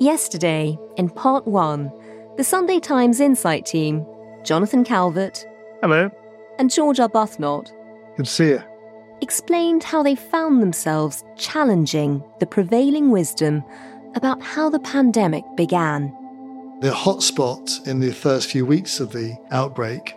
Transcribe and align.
Yesterday, 0.00 0.78
in 0.96 1.10
part 1.10 1.46
one, 1.46 1.92
the 2.38 2.42
Sunday 2.42 2.80
Times 2.80 3.20
Insight 3.20 3.66
team, 3.66 4.06
Jonathan 4.44 4.82
Calvert 4.82 5.46
Hello. 5.82 6.10
and 6.58 6.70
George 6.70 6.96
Arbuthnot, 6.96 7.70
Good 8.16 8.24
to 8.24 8.30
see 8.32 8.48
you. 8.48 8.62
explained 9.20 9.84
how 9.84 10.02
they 10.02 10.14
found 10.14 10.62
themselves 10.62 11.22
challenging 11.36 12.24
the 12.38 12.46
prevailing 12.46 13.10
wisdom 13.10 13.62
about 14.14 14.40
how 14.40 14.70
the 14.70 14.80
pandemic 14.80 15.44
began. 15.54 16.16
The 16.80 16.92
hotspot 16.92 17.86
in 17.86 18.00
the 18.00 18.10
first 18.10 18.50
few 18.50 18.64
weeks 18.64 19.00
of 19.00 19.12
the 19.12 19.36
outbreak 19.50 20.16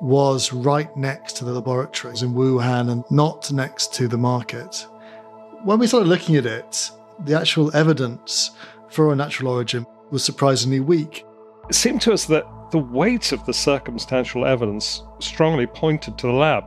was 0.00 0.52
right 0.52 0.96
next 0.96 1.32
to 1.38 1.44
the 1.44 1.52
laboratories 1.52 2.22
in 2.22 2.32
Wuhan 2.32 2.92
and 2.92 3.02
not 3.10 3.50
next 3.50 3.92
to 3.94 4.06
the 4.06 4.18
market. 4.18 4.86
When 5.64 5.80
we 5.80 5.88
started 5.88 6.08
looking 6.08 6.36
at 6.36 6.46
it, 6.46 6.92
the 7.24 7.34
actual 7.36 7.74
evidence 7.74 8.52
for 8.96 9.12
a 9.12 9.16
natural 9.16 9.52
origin 9.52 9.84
was 10.10 10.24
surprisingly 10.24 10.80
weak. 10.80 11.22
It 11.68 11.74
seemed 11.74 12.00
to 12.02 12.14
us 12.14 12.24
that 12.24 12.46
the 12.70 12.78
weight 12.78 13.30
of 13.30 13.44
the 13.44 13.52
circumstantial 13.52 14.46
evidence 14.46 15.02
strongly 15.20 15.66
pointed 15.66 16.16
to 16.18 16.26
the 16.26 16.32
lab. 16.32 16.64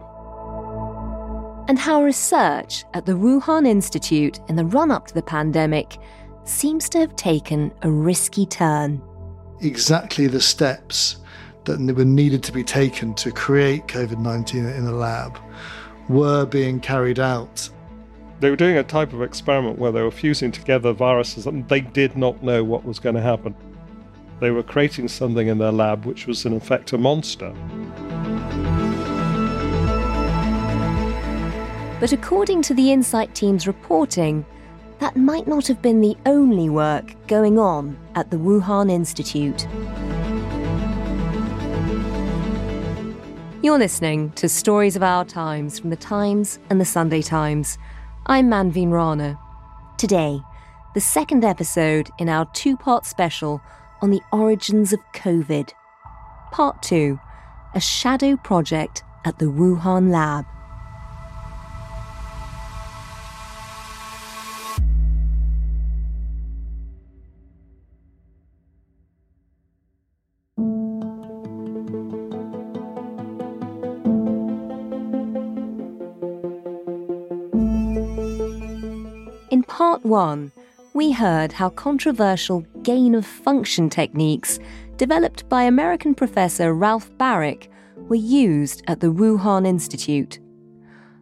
and 1.67 1.77
how 1.77 2.03
research 2.03 2.83
at 2.95 3.05
the 3.05 3.13
Wuhan 3.13 3.67
Institute 3.67 4.39
in 4.47 4.55
the 4.55 4.65
run 4.65 4.89
up 4.89 5.05
to 5.07 5.13
the 5.13 5.21
pandemic 5.21 5.97
seems 6.43 6.89
to 6.89 6.99
have 6.99 7.15
taken 7.15 7.71
a 7.83 7.89
risky 7.91 8.45
turn. 8.45 9.01
Exactly 9.61 10.25
the 10.25 10.41
steps 10.41 11.17
that 11.65 11.79
were 11.79 12.05
needed 12.05 12.41
to 12.43 12.51
be 12.51 12.63
taken 12.63 13.13
to 13.15 13.31
create 13.31 13.87
COVID 13.87 14.19
19 14.19 14.65
in 14.65 14.85
a 14.85 14.91
lab 14.91 15.37
were 16.07 16.45
being 16.45 16.79
carried 16.79 17.19
out. 17.19 17.69
They 18.39 18.49
were 18.49 18.55
doing 18.55 18.77
a 18.77 18.83
type 18.83 19.11
of 19.11 19.21
experiment 19.21 19.79
where 19.79 19.91
they 19.91 20.01
were 20.01 20.11
fusing 20.11 20.53
together 20.53 20.93
viruses 20.93 21.45
and 21.45 21.67
they 21.67 21.81
did 21.81 22.15
not 22.15 22.41
know 22.41 22.63
what 22.63 22.85
was 22.85 22.97
going 22.97 23.15
to 23.15 23.21
happen. 23.21 23.53
They 24.39 24.49
were 24.49 24.63
creating 24.63 25.09
something 25.09 25.47
in 25.47 25.57
their 25.57 25.73
lab 25.73 26.05
which 26.05 26.25
was, 26.25 26.45
in 26.45 26.53
effect, 26.53 26.93
a 26.93 26.97
monster. 26.97 27.53
But 31.99 32.13
according 32.13 32.61
to 32.61 32.73
the 32.73 32.93
Insight 32.93 33.35
team's 33.35 33.67
reporting, 33.67 34.45
that 34.99 35.17
might 35.17 35.45
not 35.45 35.67
have 35.67 35.81
been 35.81 35.99
the 35.99 36.15
only 36.25 36.69
work 36.69 37.13
going 37.27 37.59
on 37.59 37.97
at 38.15 38.31
the 38.31 38.37
Wuhan 38.37 38.89
Institute. 38.89 39.67
You're 43.61 43.79
listening 43.79 44.31
to 44.31 44.47
Stories 44.47 44.95
of 44.95 45.03
Our 45.03 45.25
Times 45.25 45.77
from 45.77 45.89
the 45.89 45.97
Times 45.97 46.59
and 46.69 46.79
the 46.79 46.85
Sunday 46.85 47.21
Times. 47.21 47.77
I'm 48.29 48.47
Manveen 48.47 48.91
Rana. 48.91 49.39
Today, 49.97 50.39
the 50.93 51.01
second 51.01 51.43
episode 51.43 52.11
in 52.19 52.29
our 52.29 52.45
two 52.53 52.77
part 52.77 53.07
special 53.07 53.59
on 54.03 54.11
the 54.11 54.21
origins 54.31 54.93
of 54.93 54.99
COVID. 55.15 55.71
Part 56.51 56.83
2 56.83 57.19
A 57.73 57.79
Shadow 57.79 58.37
Project 58.37 59.01
at 59.25 59.39
the 59.39 59.45
Wuhan 59.45 60.11
Lab. 60.11 60.45
Part 79.79 80.03
one, 80.03 80.51
we 80.93 81.09
heard 81.09 81.53
how 81.53 81.69
controversial 81.69 82.59
gain 82.83 83.15
of 83.15 83.25
function 83.25 83.89
techniques 83.89 84.59
developed 84.97 85.47
by 85.47 85.63
American 85.63 86.13
professor 86.13 86.73
Ralph 86.73 87.09
Barrick 87.17 87.71
were 87.95 88.17
used 88.17 88.83
at 88.87 88.99
the 88.99 89.07
Wuhan 89.07 89.65
Institute. 89.65 90.37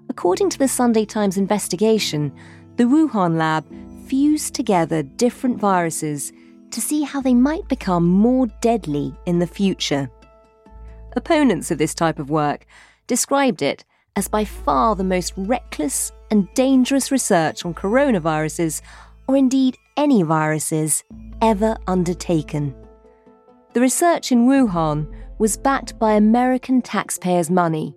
According 0.09 0.49
to 0.49 0.57
the 0.57 0.67
Sunday 0.67 1.05
Times 1.05 1.37
investigation, 1.37 2.33
the 2.77 2.85
Wuhan 2.85 3.37
lab 3.37 3.63
fused 4.07 4.55
together 4.55 5.03
different 5.03 5.59
viruses 5.59 6.33
to 6.71 6.81
see 6.81 7.03
how 7.03 7.21
they 7.21 7.35
might 7.35 7.67
become 7.67 8.07
more 8.07 8.47
deadly 8.61 9.13
in 9.27 9.37
the 9.37 9.45
future. 9.45 10.09
Opponents 11.15 11.69
of 11.69 11.77
this 11.77 11.93
type 11.93 12.17
of 12.17 12.31
work 12.31 12.65
described 13.05 13.61
it 13.61 13.85
as 14.15 14.27
by 14.27 14.43
far 14.43 14.95
the 14.95 15.03
most 15.03 15.33
reckless 15.37 16.11
and 16.31 16.53
dangerous 16.53 17.11
research 17.11 17.65
on 17.65 17.73
coronaviruses, 17.73 18.81
or 19.27 19.35
indeed 19.35 19.77
any 19.95 20.23
viruses, 20.23 21.03
ever 21.41 21.77
undertaken. 21.87 22.75
The 23.73 23.81
research 23.81 24.31
in 24.31 24.47
Wuhan 24.47 25.13
was 25.39 25.57
backed 25.57 25.99
by 25.99 26.13
American 26.13 26.81
taxpayers' 26.81 27.49
money 27.49 27.95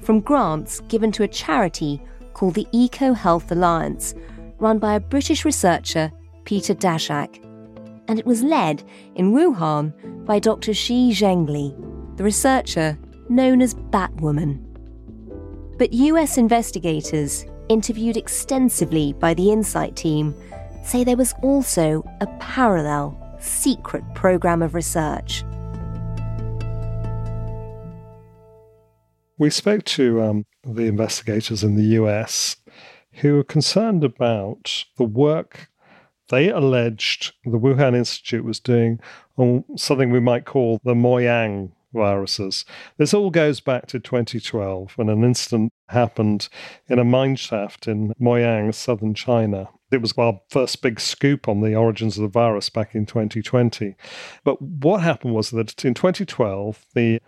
from 0.00 0.20
grants 0.20 0.80
given 0.88 1.12
to 1.12 1.22
a 1.22 1.28
charity 1.28 2.02
called 2.34 2.54
the 2.54 2.66
Eco 2.72 3.12
Health 3.12 3.50
Alliance, 3.52 4.14
run 4.58 4.78
by 4.78 4.94
a 4.94 5.00
British 5.00 5.44
researcher, 5.44 6.10
Peter 6.44 6.74
Daszak. 6.74 7.38
And 8.08 8.18
it 8.18 8.26
was 8.26 8.42
led 8.42 8.82
in 9.14 9.32
Wuhan 9.32 10.24
by 10.26 10.38
Dr. 10.38 10.74
Shi 10.74 11.12
Zhengli, 11.12 11.74
the 12.16 12.24
researcher 12.24 12.98
known 13.28 13.62
as 13.62 13.74
Batwoman. 13.74 14.60
But 15.78 15.92
US 15.92 16.36
investigators, 16.36 17.46
interviewed 17.68 18.16
extensively 18.16 19.12
by 19.14 19.34
the 19.34 19.50
Insight 19.50 19.96
team, 19.96 20.34
say 20.84 21.04
there 21.04 21.16
was 21.16 21.34
also 21.42 22.04
a 22.20 22.26
parallel, 22.38 23.16
secret 23.40 24.02
program 24.14 24.62
of 24.62 24.74
research. 24.74 25.44
We 29.38 29.50
spoke 29.50 29.84
to 29.84 30.22
um, 30.22 30.46
the 30.64 30.84
investigators 30.84 31.64
in 31.64 31.76
the 31.76 31.96
US 32.00 32.56
who 33.14 33.36
were 33.36 33.44
concerned 33.44 34.04
about 34.04 34.84
the 34.96 35.04
work 35.04 35.68
they 36.32 36.48
alleged 36.48 37.34
the 37.44 37.58
Wuhan 37.58 37.94
Institute 37.94 38.44
was 38.44 38.58
doing 38.58 39.00
on 39.36 39.64
something 39.76 40.10
we 40.10 40.20
might 40.20 40.46
call 40.46 40.80
the 40.82 40.94
Moyang 40.94 41.72
viruses. 41.92 42.64
This 42.96 43.12
all 43.12 43.30
goes 43.30 43.60
back 43.60 43.86
to 43.88 44.00
2012 44.00 44.92
when 44.96 45.10
an 45.10 45.24
incident 45.24 45.70
happened 45.92 46.48
in 46.88 46.98
a 46.98 47.04
mine 47.04 47.36
shaft 47.36 47.86
in 47.86 48.12
Moyang, 48.20 48.74
southern 48.74 49.14
China. 49.14 49.68
It 49.90 50.00
was 50.00 50.12
our 50.16 50.40
first 50.48 50.80
big 50.82 50.98
scoop 51.00 51.48
on 51.48 51.60
the 51.60 51.74
origins 51.74 52.16
of 52.16 52.22
the 52.22 52.28
virus 52.28 52.70
back 52.70 52.94
in 52.94 53.06
2020. 53.06 53.94
But 54.42 54.60
what 54.60 55.02
happened 55.02 55.34
was 55.34 55.50
that 55.50 55.84
in 55.84 55.94
2012, 55.94 56.86
the 56.94 57.20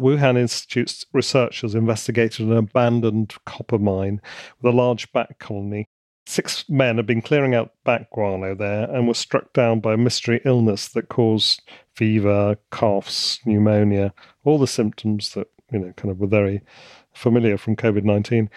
Wuhan 0.00 0.36
Institute's 0.36 1.06
researchers 1.12 1.74
investigated 1.74 2.46
an 2.46 2.56
abandoned 2.56 3.34
copper 3.44 3.78
mine 3.78 4.20
with 4.60 4.72
a 4.72 4.76
large 4.76 5.12
bat 5.12 5.38
colony. 5.38 5.86
Six 6.26 6.68
men 6.68 6.96
had 6.96 7.06
been 7.06 7.20
clearing 7.22 7.54
out 7.54 7.74
bat 7.84 8.08
guano 8.10 8.54
there 8.54 8.90
and 8.90 9.06
were 9.06 9.14
struck 9.14 9.52
down 9.52 9.80
by 9.80 9.94
a 9.94 9.98
mystery 9.98 10.40
illness 10.44 10.88
that 10.88 11.08
caused 11.08 11.62
fever, 11.94 12.56
coughs, 12.70 13.40
pneumonia, 13.44 14.14
all 14.42 14.58
the 14.58 14.66
symptoms 14.66 15.34
that, 15.34 15.48
you 15.70 15.78
know, 15.78 15.92
kind 15.96 16.10
of 16.10 16.18
were 16.18 16.26
very 16.26 16.62
familiar 17.14 17.56
from 17.56 17.76
COVID 17.76 18.04
19. 18.04 18.50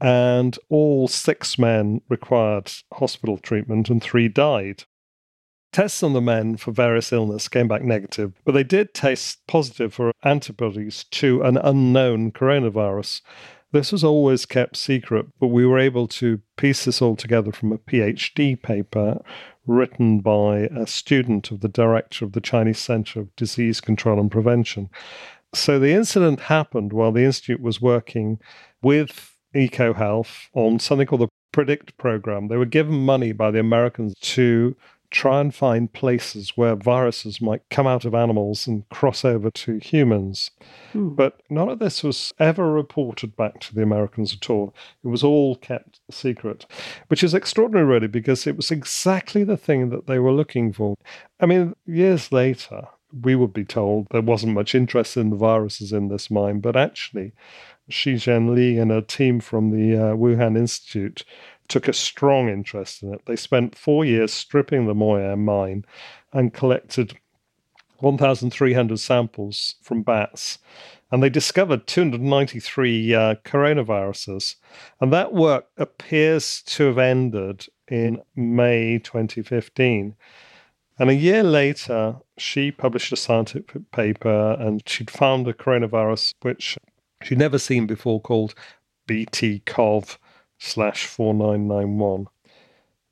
And 0.00 0.58
all 0.68 1.08
six 1.08 1.58
men 1.58 2.00
required 2.08 2.72
hospital 2.92 3.36
treatment 3.38 3.90
and 3.90 4.02
three 4.02 4.28
died. 4.28 4.84
Tests 5.72 6.02
on 6.02 6.14
the 6.14 6.20
men 6.20 6.56
for 6.56 6.72
various 6.72 7.12
illness 7.12 7.48
came 7.48 7.68
back 7.68 7.82
negative, 7.82 8.32
but 8.44 8.52
they 8.52 8.64
did 8.64 8.94
test 8.94 9.46
positive 9.46 9.92
for 9.92 10.12
antibodies 10.22 11.04
to 11.10 11.42
an 11.42 11.58
unknown 11.58 12.32
coronavirus. 12.32 13.20
This 13.70 13.92
was 13.92 14.02
always 14.02 14.46
kept 14.46 14.76
secret, 14.76 15.26
but 15.38 15.48
we 15.48 15.66
were 15.66 15.78
able 15.78 16.08
to 16.08 16.40
piece 16.56 16.86
this 16.86 17.02
all 17.02 17.16
together 17.16 17.52
from 17.52 17.72
a 17.72 17.78
PhD 17.78 18.60
paper 18.60 19.22
written 19.66 20.20
by 20.20 20.60
a 20.74 20.86
student 20.86 21.50
of 21.50 21.60
the 21.60 21.68
director 21.68 22.24
of 22.24 22.32
the 22.32 22.40
Chinese 22.40 22.78
Center 22.78 23.20
of 23.20 23.36
Disease 23.36 23.82
Control 23.82 24.18
and 24.18 24.30
Prevention. 24.30 24.88
So 25.54 25.78
the 25.78 25.92
incident 25.92 26.40
happened 26.40 26.92
while 26.92 27.12
the 27.12 27.24
Institute 27.24 27.60
was 27.60 27.80
working 27.80 28.38
with 28.82 29.36
EcoHealth 29.54 30.48
on 30.52 30.78
something 30.78 31.06
called 31.06 31.22
the 31.22 31.28
PREDICT 31.52 31.96
program. 31.96 32.48
They 32.48 32.56
were 32.56 32.66
given 32.66 33.04
money 33.04 33.32
by 33.32 33.50
the 33.50 33.60
Americans 33.60 34.14
to 34.20 34.76
try 35.10 35.40
and 35.40 35.54
find 35.54 35.92
places 35.92 36.56
where 36.56 36.74
viruses 36.74 37.40
might 37.40 37.62
come 37.70 37.86
out 37.86 38.04
of 38.04 38.14
animals 38.14 38.66
and 38.66 38.86
cross 38.90 39.24
over 39.24 39.50
to 39.50 39.78
humans. 39.78 40.50
Hmm. 40.92 41.10
But 41.14 41.40
none 41.48 41.68
of 41.68 41.78
this 41.78 42.02
was 42.02 42.34
ever 42.38 42.70
reported 42.70 43.34
back 43.34 43.60
to 43.60 43.74
the 43.74 43.82
Americans 43.82 44.34
at 44.34 44.50
all. 44.50 44.74
It 45.02 45.08
was 45.08 45.24
all 45.24 45.56
kept 45.56 46.00
secret, 46.10 46.66
which 47.08 47.24
is 47.24 47.34
extraordinary, 47.34 47.86
really, 47.86 48.06
because 48.08 48.46
it 48.46 48.56
was 48.56 48.70
exactly 48.70 49.44
the 49.44 49.56
thing 49.56 49.88
that 49.90 50.06
they 50.06 50.18
were 50.18 50.32
looking 50.32 50.72
for. 50.72 50.96
I 51.40 51.46
mean, 51.46 51.74
years 51.86 52.30
later, 52.30 52.88
we 53.12 53.34
would 53.34 53.52
be 53.52 53.64
told 53.64 54.06
there 54.10 54.22
wasn't 54.22 54.54
much 54.54 54.74
interest 54.74 55.16
in 55.16 55.30
the 55.30 55.36
viruses 55.36 55.92
in 55.92 56.08
this 56.08 56.30
mine, 56.30 56.60
but 56.60 56.76
actually, 56.76 57.32
Shizhen 57.90 58.54
Li 58.54 58.78
and 58.78 58.92
a 58.92 59.02
team 59.02 59.40
from 59.40 59.70
the 59.70 59.96
uh, 59.96 60.14
Wuhan 60.14 60.56
Institute 60.56 61.24
took 61.68 61.88
a 61.88 61.92
strong 61.92 62.48
interest 62.48 63.02
in 63.02 63.12
it. 63.14 63.22
They 63.26 63.36
spent 63.36 63.76
four 63.76 64.04
years 64.04 64.32
stripping 64.32 64.86
the 64.86 64.94
Moyar 64.94 65.38
mine 65.38 65.84
and 66.32 66.52
collected 66.52 67.18
1,300 67.98 68.98
samples 68.98 69.76
from 69.82 70.02
bats. 70.02 70.58
And 71.10 71.22
they 71.22 71.30
discovered 71.30 71.86
293 71.86 73.14
uh, 73.14 73.34
coronaviruses. 73.44 74.56
And 75.00 75.12
that 75.12 75.32
work 75.32 75.66
appears 75.76 76.62
to 76.66 76.84
have 76.84 76.98
ended 76.98 77.66
in 77.88 78.22
May 78.36 78.98
2015. 78.98 80.14
And 80.98 81.10
a 81.10 81.14
year 81.14 81.42
later, 81.42 82.16
she 82.36 82.72
published 82.72 83.12
a 83.12 83.16
scientific 83.16 83.90
paper 83.92 84.56
and 84.58 84.82
she'd 84.88 85.10
found 85.10 85.46
a 85.46 85.52
coronavirus 85.52 86.34
which 86.42 86.76
she'd 87.22 87.38
never 87.38 87.58
seen 87.58 87.86
before 87.86 88.20
called 88.20 88.54
BT-CoV 89.06 90.18
slash 90.58 91.06
4991. 91.06 92.26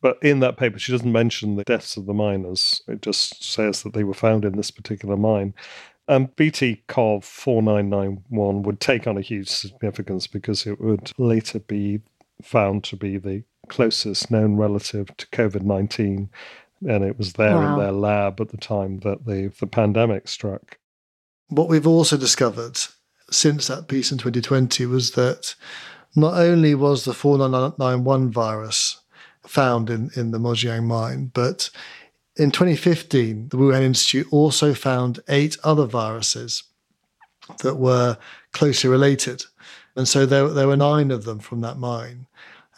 But 0.02 0.18
in 0.22 0.40
that 0.40 0.56
paper, 0.56 0.78
she 0.78 0.92
doesn't 0.92 1.10
mention 1.10 1.56
the 1.56 1.64
deaths 1.64 1.96
of 1.96 2.06
the 2.06 2.14
miners. 2.14 2.82
It 2.86 3.02
just 3.02 3.42
says 3.42 3.82
that 3.82 3.94
they 3.94 4.04
were 4.04 4.14
found 4.14 4.44
in 4.44 4.56
this 4.56 4.70
particular 4.70 5.16
mine. 5.16 5.54
And 6.08 6.34
BT-CoV 6.36 7.24
4991 7.24 8.62
would 8.62 8.80
take 8.80 9.06
on 9.06 9.16
a 9.16 9.22
huge 9.22 9.48
significance 9.48 10.26
because 10.26 10.66
it 10.66 10.80
would 10.80 11.12
later 11.18 11.60
be 11.60 12.00
found 12.42 12.84
to 12.84 12.96
be 12.96 13.16
the 13.16 13.42
closest 13.68 14.30
known 14.30 14.56
relative 14.56 15.16
to 15.16 15.26
COVID 15.28 15.62
19. 15.62 16.30
And 16.86 17.04
it 17.04 17.18
was 17.18 17.34
there 17.34 17.56
wow. 17.56 17.74
in 17.74 17.80
their 17.80 17.92
lab 17.92 18.40
at 18.40 18.50
the 18.50 18.56
time 18.56 18.98
that 19.00 19.24
the, 19.24 19.52
the 19.60 19.66
pandemic 19.66 20.28
struck. 20.28 20.78
What 21.48 21.68
we've 21.68 21.86
also 21.86 22.16
discovered 22.16 22.78
since 23.30 23.66
that 23.66 23.88
piece 23.88 24.12
in 24.12 24.18
2020 24.18 24.86
was 24.86 25.12
that 25.12 25.54
not 26.14 26.34
only 26.34 26.74
was 26.74 27.04
the 27.04 27.14
4991 27.14 28.30
virus 28.30 29.00
found 29.46 29.90
in, 29.90 30.10
in 30.16 30.30
the 30.30 30.38
Mojiang 30.38 30.84
mine, 30.84 31.30
but 31.32 31.70
in 32.36 32.50
2015, 32.50 33.48
the 33.48 33.56
Wuhan 33.56 33.82
Institute 33.82 34.26
also 34.30 34.74
found 34.74 35.20
eight 35.28 35.56
other 35.64 35.86
viruses 35.86 36.64
that 37.62 37.76
were 37.76 38.18
closely 38.52 38.90
related. 38.90 39.44
And 39.94 40.06
so 40.06 40.26
there, 40.26 40.48
there 40.48 40.66
were 40.66 40.76
nine 40.76 41.10
of 41.10 41.24
them 41.24 41.38
from 41.38 41.60
that 41.62 41.78
mine. 41.78 42.26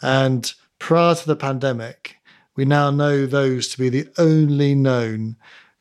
And 0.01 0.51
prior 0.77 1.15
to 1.15 1.27
the 1.27 1.35
pandemic, 1.35 2.18
we 2.59 2.65
now 2.65 2.91
know 2.91 3.25
those 3.25 3.69
to 3.69 3.77
be 3.77 3.87
the 3.87 4.05
only 4.17 4.75
known 4.75 5.37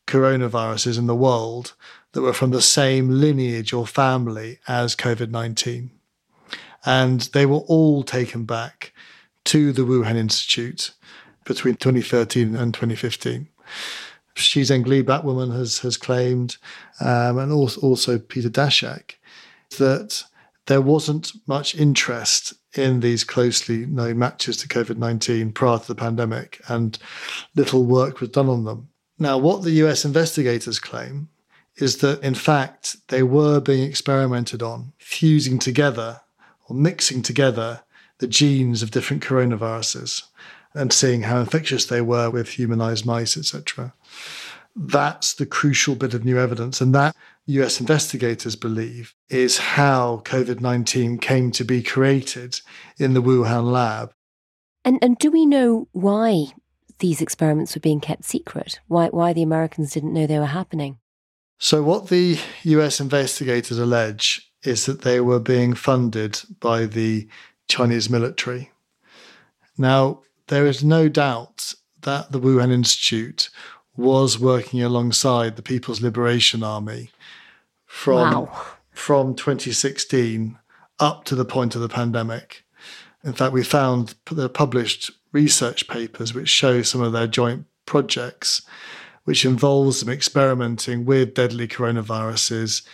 coronaviruses 0.07 0.97
in 0.97 1.09
the 1.09 1.15
world 1.17 1.75
that 2.13 2.23
were 2.23 2.33
from 2.33 2.53
the 2.53 2.63
same 2.63 3.11
lineage 3.11 3.73
or 3.73 3.85
family 3.85 4.61
as 4.69 4.95
COVID 4.95 5.29
19 5.29 5.91
and 6.87 7.23
they 7.33 7.45
were 7.47 7.65
all 7.67 8.05
taken 8.05 8.45
back 8.45 8.93
to 9.47 9.73
the 9.73 9.83
Wuhan 9.83 10.15
Institute 10.15 10.93
between 11.45 11.75
2013 11.75 12.55
and 12.55 12.73
2015. 12.73 13.49
Shizhen 14.37 14.87
Li 14.87 15.03
Batwoman 15.03 15.53
has 15.57 15.81
has 15.81 15.97
claimed, 15.97 16.59
um, 17.01 17.39
and 17.39 17.51
also, 17.51 17.81
also 17.81 18.21
Peter 18.21 18.49
Daszak, 18.49 19.15
that 19.79 20.23
there 20.67 20.81
wasn't 20.81 21.33
much 21.49 21.75
interest 21.75 22.55
in 22.79 23.01
these 23.01 23.25
closely 23.25 23.87
known 23.87 24.19
matches 24.19 24.57
to 24.59 24.69
COVID 24.69 24.97
19 24.97 25.53
prior 25.53 25.79
to 25.79 25.87
the 25.87 25.95
pandemic, 25.95 26.61
and 26.69 26.99
little 27.55 27.85
work 27.85 28.21
was 28.21 28.31
done 28.31 28.49
on 28.49 28.65
them. 28.65 28.89
Now, 29.19 29.37
what 29.37 29.63
the 29.63 29.73
US 29.83 30.05
investigators 30.05 30.79
claim 30.79 31.29
is 31.77 31.99
that, 31.99 32.23
in 32.23 32.35
fact, 32.35 32.97
they 33.09 33.23
were 33.23 33.61
being 33.61 33.89
experimented 33.89 34.63
on, 34.63 34.93
fusing 34.99 35.59
together 35.59 36.21
or 36.69 36.77
mixing 36.77 37.23
together 37.23 37.83
the 38.19 38.27
genes 38.27 38.83
of 38.83 38.91
different 38.91 39.23
coronaviruses 39.23 40.25
and 40.75 40.93
seeing 40.93 41.23
how 41.23 41.41
infectious 41.41 41.87
they 41.87 42.01
were 42.01 42.31
with 42.31 42.51
humanized 42.51 43.07
mice, 43.07 43.37
etc. 43.37 43.93
That's 44.77 45.35
the 45.35 45.47
crucial 45.47 45.95
bit 45.95 46.15
of 46.15 46.25
new 46.25 46.39
evidence. 46.39 46.81
And 46.81 46.95
that 46.95 47.17
US 47.49 47.81
investigators 47.81 48.57
believe 48.57 49.15
is 49.31 49.57
how 49.57 50.21
COVID 50.27 50.61
19 50.61 51.17
came 51.17 51.51
to 51.53 51.65
be 51.65 51.83
created 51.83 52.61
in 52.99 53.15
the 53.15 53.23
Wuhan 53.23 53.73
lab. 53.73 54.13
And, 54.85 54.99
and 55.01 55.17
do 55.17 55.31
we 55.31 55.47
know 55.47 55.89
why 55.93 56.49
these 56.99 57.23
experiments 57.23 57.75
were 57.75 57.81
being 57.81 58.01
kept 58.01 58.25
secret? 58.25 58.81
Why, 58.87 59.09
why 59.09 59.33
the 59.33 59.43
Americans 59.43 59.93
didn't 59.93 60.13
know 60.13 60.27
they 60.27 60.39
were 60.39 60.45
happening? 60.45 60.99
So, 61.59 61.83
what 61.83 62.09
the 62.09 62.39
US 62.65 63.01
investigators 63.01 63.79
allege 63.79 64.53
is 64.63 64.85
that 64.85 65.01
they 65.01 65.19
were 65.19 65.41
being 65.41 65.73
funded 65.73 66.43
by 66.61 66.85
the 66.85 67.29
Chinese 67.67 68.11
military. 68.11 68.73
Now, 69.79 70.21
there 70.49 70.67
is 70.67 70.85
no 70.85 71.09
doubt 71.09 71.75
that 72.03 72.31
the 72.31 72.41
Wuhan 72.41 72.73
Institute 72.73 73.49
was 73.97 74.39
working 74.39 74.83
alongside 74.83 75.57
the 75.57 75.63
People's 75.63 76.03
Liberation 76.03 76.63
Army 76.63 77.11
from, 77.99 78.47
wow. 78.47 78.67
from 78.93 79.35
2016 79.35 80.57
up 81.01 81.25
to 81.25 81.35
the 81.35 81.45
point 81.45 81.75
of 81.75 81.81
the 81.81 81.89
pandemic. 81.89 82.65
In 83.25 83.33
fact, 83.33 83.53
we 83.53 83.65
found 83.65 84.15
the 84.31 84.49
published 84.49 85.11
research 85.33 85.89
papers 85.89 86.33
which 86.33 86.49
show 86.49 86.83
some 86.83 87.01
of 87.01 87.13
their 87.13 87.27
joint 87.27 87.67
projects, 87.87 88.63
which 89.25 89.45
involves 89.45 89.99
them 89.99 90.09
experimenting 90.09 91.07
with 91.07 91.35
deadly 91.35 91.67
coronaviruses 91.67 92.87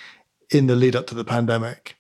in 0.50 0.68
the 0.68 0.74
lead 0.74 0.96
up 0.96 1.06
to 1.08 1.14
the 1.14 1.24
pandemic. 1.24 1.96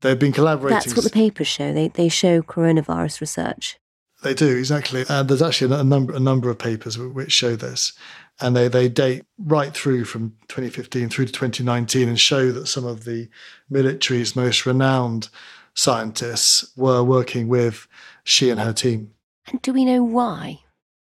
They've 0.00 0.18
been 0.18 0.32
collaborating. 0.32 0.74
That's 0.74 0.96
what 0.96 1.04
the 1.04 1.10
papers 1.10 1.46
show. 1.46 1.72
They, 1.72 1.86
they 1.86 2.08
show 2.08 2.42
coronavirus 2.42 3.20
research. 3.20 3.78
They 4.22 4.34
do 4.34 4.56
exactly, 4.56 5.04
and 5.08 5.28
there's 5.28 5.42
actually 5.42 5.74
a 5.74 5.84
number 5.84 6.14
a 6.14 6.20
number 6.20 6.50
of 6.50 6.58
papers 6.58 6.98
which 6.98 7.32
show 7.32 7.56
this, 7.56 7.92
and 8.40 8.54
they 8.54 8.68
they 8.68 8.88
date 8.88 9.24
right 9.38 9.72
through 9.72 10.04
from 10.04 10.34
2015 10.48 11.08
through 11.08 11.26
to 11.26 11.32
2019 11.32 12.08
and 12.08 12.20
show 12.20 12.52
that 12.52 12.66
some 12.66 12.84
of 12.84 13.04
the 13.04 13.28
military's 13.70 14.36
most 14.36 14.66
renowned 14.66 15.28
scientists 15.74 16.70
were 16.76 17.02
working 17.02 17.48
with 17.48 17.86
she 18.24 18.50
and 18.50 18.60
her 18.60 18.72
team. 18.72 19.12
And 19.46 19.62
do 19.62 19.72
we 19.72 19.84
know 19.84 20.02
why? 20.02 20.60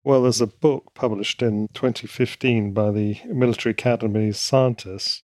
Well, 0.03 0.23
there's 0.23 0.41
a 0.41 0.47
book 0.47 0.93
published 0.93 1.41
in 1.41 1.67
2015 1.73 2.73
by 2.73 2.91
the 2.91 3.19
Military 3.25 3.73
Academy's 3.73 4.37
scientists 4.37 5.23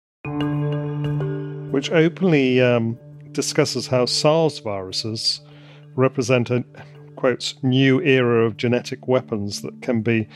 which 1.71 1.91
openly 1.91 2.61
um, 2.61 2.99
discusses 3.33 3.87
how 3.87 4.05
SARS 4.05 4.59
viruses 4.59 5.41
represent 5.95 6.51
a 6.51 6.65
quotes 7.19 7.55
new 7.63 8.01
era 8.03 8.45
of 8.45 8.57
genetic 8.57 9.09
weapons 9.09 9.63
that 9.63 9.81
can 9.83 10.03
be 10.03 10.29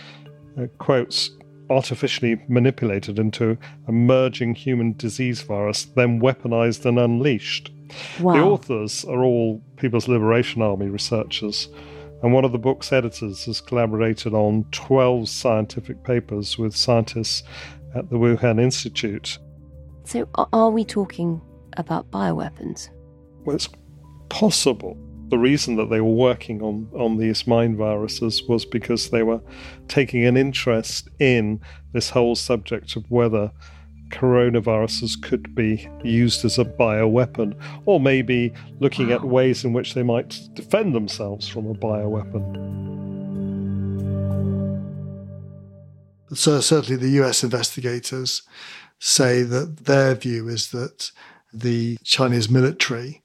uh, 0.59 0.67
quotes 0.79 1.31
artificially 1.71 2.43
manipulated 2.49 3.19
into 3.19 3.57
a 3.89 3.93
merging 3.93 4.55
human 4.55 4.93
disease 4.97 5.43
virus, 5.43 5.85
then 5.97 6.21
weaponized 6.21 6.85
and 6.85 6.99
unleashed. 6.99 7.71
Wow. 8.21 8.35
The 8.35 8.43
authors 8.43 9.05
are 9.05 9.23
all 9.23 9.63
People's 9.77 10.09
Liberation 10.09 10.61
Army 10.61 10.87
researchers, 10.87 11.69
and 12.23 12.33
one 12.33 12.45
of 12.45 12.53
the 12.53 12.59
book's 12.59 12.93
editors 12.93 13.47
has 13.47 13.61
collaborated 13.61 14.35
on 14.35 14.65
12 14.73 15.29
scientific 15.29 16.05
papers 16.05 16.59
with 16.59 16.77
scientists 16.77 17.43
at 17.95 18.11
the 18.11 18.17
Wuhan 18.17 18.61
Institute 18.61 19.39
so, 20.05 20.29
are 20.35 20.71
we 20.71 20.85
talking 20.85 21.41
about 21.77 22.11
bioweapons? 22.11 22.91
Well, 23.45 23.57
it's 23.57 23.69
possible. 24.29 24.97
The 25.33 25.39
reason 25.39 25.77
that 25.77 25.89
they 25.89 26.03
were 26.03 26.13
working 26.13 26.61
on, 26.61 26.91
on 26.93 27.17
these 27.17 27.47
mind 27.47 27.79
viruses 27.79 28.43
was 28.43 28.67
because 28.67 29.09
they 29.09 29.23
were 29.23 29.41
taking 29.89 30.27
an 30.27 30.37
interest 30.37 31.09
in 31.21 31.59
this 31.95 32.11
whole 32.11 32.35
subject 32.35 32.97
of 32.97 33.11
whether 33.11 33.51
coronaviruses 34.11 35.23
could 35.23 35.55
be 35.55 35.89
used 36.05 36.45
as 36.45 36.59
a 36.59 36.67
bioweapon, 36.67 37.59
or 37.87 37.99
maybe 37.99 38.53
looking 38.79 39.09
wow. 39.09 39.15
at 39.15 39.25
ways 39.25 39.65
in 39.65 39.73
which 39.73 39.95
they 39.95 40.03
might 40.03 40.39
defend 40.53 40.95
themselves 40.95 41.49
from 41.49 41.67
a 41.67 41.75
bioweapon. 41.75 42.45
So, 46.35 46.61
certainly, 46.61 46.97
the 46.97 47.23
US 47.23 47.43
investigators 47.43 48.43
say 48.99 49.45
that 49.45 49.87
their 49.87 50.15
view 50.15 50.49
is 50.49 50.73
that 50.73 51.11
the 51.55 51.97
Chinese 52.05 52.51
military 52.51 53.23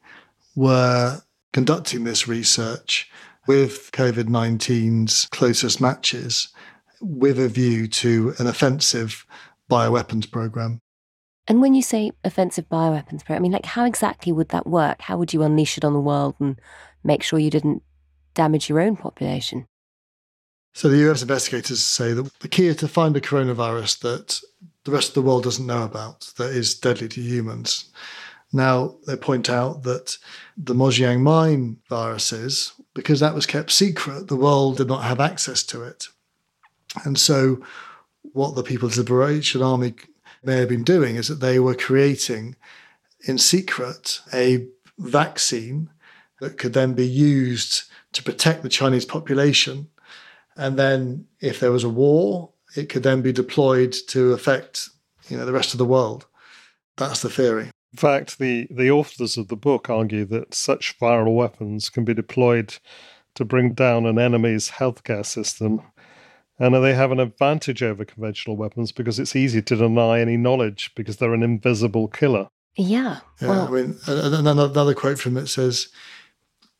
were 0.55 1.21
conducting 1.53 2.03
this 2.03 2.27
research 2.27 3.09
with 3.47 3.91
COVID 3.93 4.25
19's 4.25 5.27
closest 5.31 5.79
matches 5.79 6.49
with 7.01 7.39
a 7.39 7.47
view 7.47 7.87
to 7.87 8.33
an 8.39 8.47
offensive 8.47 9.25
bioweapons 9.69 10.29
program. 10.29 10.79
And 11.47 11.61
when 11.61 11.73
you 11.73 11.81
say 11.81 12.11
offensive 12.23 12.67
bioweapons 12.67 13.23
program, 13.23 13.37
I 13.37 13.39
mean, 13.39 13.51
like, 13.53 13.65
how 13.65 13.85
exactly 13.85 14.31
would 14.31 14.49
that 14.49 14.67
work? 14.67 15.01
How 15.01 15.17
would 15.17 15.33
you 15.33 15.43
unleash 15.43 15.77
it 15.77 15.85
on 15.85 15.93
the 15.93 15.99
world 15.99 16.35
and 16.39 16.59
make 17.03 17.23
sure 17.23 17.39
you 17.39 17.49
didn't 17.49 17.83
damage 18.33 18.67
your 18.67 18.81
own 18.81 18.97
population? 18.97 19.65
So 20.73 20.89
the 20.89 21.09
US 21.09 21.21
investigators 21.21 21.79
say 21.79 22.13
that 22.13 22.31
the 22.39 22.47
key 22.47 22.67
is 22.67 22.75
to 22.77 22.87
find 22.87 23.15
a 23.15 23.21
coronavirus 23.21 23.99
that 24.01 24.41
the 24.83 24.91
rest 24.91 25.09
of 25.09 25.13
the 25.15 25.21
world 25.21 25.43
doesn't 25.43 25.65
know 25.65 25.83
about 25.83 26.31
that 26.37 26.51
is 26.51 26.77
deadly 26.77 27.07
to 27.09 27.21
humans. 27.21 27.91
Now, 28.53 28.95
they 29.05 29.17
point 29.17 29.49
out 29.49 29.83
that 29.83 30.17
the 30.55 30.73
Mojiang 30.73 31.19
mine 31.19 31.77
viruses, 31.89 32.73
because 32.93 33.19
that 33.19 33.35
was 33.35 33.45
kept 33.45 33.71
secret, 33.71 34.27
the 34.27 34.37
world 34.37 34.77
did 34.77 34.87
not 34.87 35.03
have 35.03 35.19
access 35.19 35.63
to 35.63 35.83
it. 35.83 36.07
And 37.03 37.19
so, 37.19 37.61
what 38.33 38.55
the 38.55 38.63
People's 38.63 38.97
Liberation 38.97 39.61
Army 39.61 39.95
may 40.43 40.57
have 40.57 40.69
been 40.69 40.83
doing 40.83 41.15
is 41.15 41.27
that 41.27 41.41
they 41.41 41.59
were 41.59 41.75
creating 41.75 42.55
in 43.27 43.37
secret 43.37 44.21
a 44.33 44.67
vaccine 44.97 45.89
that 46.39 46.57
could 46.57 46.73
then 46.73 46.93
be 46.93 47.07
used 47.07 47.83
to 48.13 48.23
protect 48.23 48.63
the 48.63 48.69
Chinese 48.69 49.05
population. 49.05 49.89
And 50.55 50.77
then, 50.79 51.27
if 51.41 51.59
there 51.59 51.71
was 51.71 51.83
a 51.83 51.89
war, 51.89 52.51
it 52.75 52.89
could 52.89 53.03
then 53.03 53.21
be 53.21 53.33
deployed 53.33 53.93
to 54.09 54.33
affect 54.33 54.89
you 55.27 55.37
know, 55.37 55.45
the 55.45 55.53
rest 55.53 55.73
of 55.73 55.77
the 55.77 55.85
world. 55.85 56.25
That's 56.95 57.21
the 57.21 57.29
theory. 57.29 57.71
In 57.93 57.97
fact, 57.97 58.37
the, 58.37 58.67
the 58.69 58.91
authors 58.91 59.37
of 59.37 59.47
the 59.47 59.55
book 59.55 59.89
argue 59.89 60.25
that 60.25 60.53
such 60.53 60.99
viral 60.99 61.35
weapons 61.35 61.89
can 61.89 62.03
be 62.03 62.13
deployed 62.13 62.77
to 63.35 63.45
bring 63.45 63.73
down 63.73 64.05
an 64.05 64.19
enemy's 64.19 64.71
healthcare 64.71 65.25
system. 65.25 65.81
And 66.59 66.73
they 66.83 66.95
have 66.95 67.11
an 67.11 67.19
advantage 67.19 67.83
over 67.83 68.03
conventional 68.03 68.57
weapons 68.57 68.91
because 68.91 69.19
it's 69.19 69.35
easy 69.35 69.61
to 69.61 69.75
deny 69.75 70.19
any 70.19 70.37
knowledge 70.37 70.91
because 70.95 71.17
they're 71.17 71.33
an 71.33 71.43
invisible 71.43 72.07
killer. 72.07 72.49
Yeah. 72.75 73.19
yeah 73.41 73.47
well, 73.47 73.67
I 73.67 73.71
mean, 73.71 73.95
another, 74.07 74.65
another 74.65 74.93
quote 74.95 75.19
from 75.19 75.37
it 75.37 75.47
says 75.47 75.89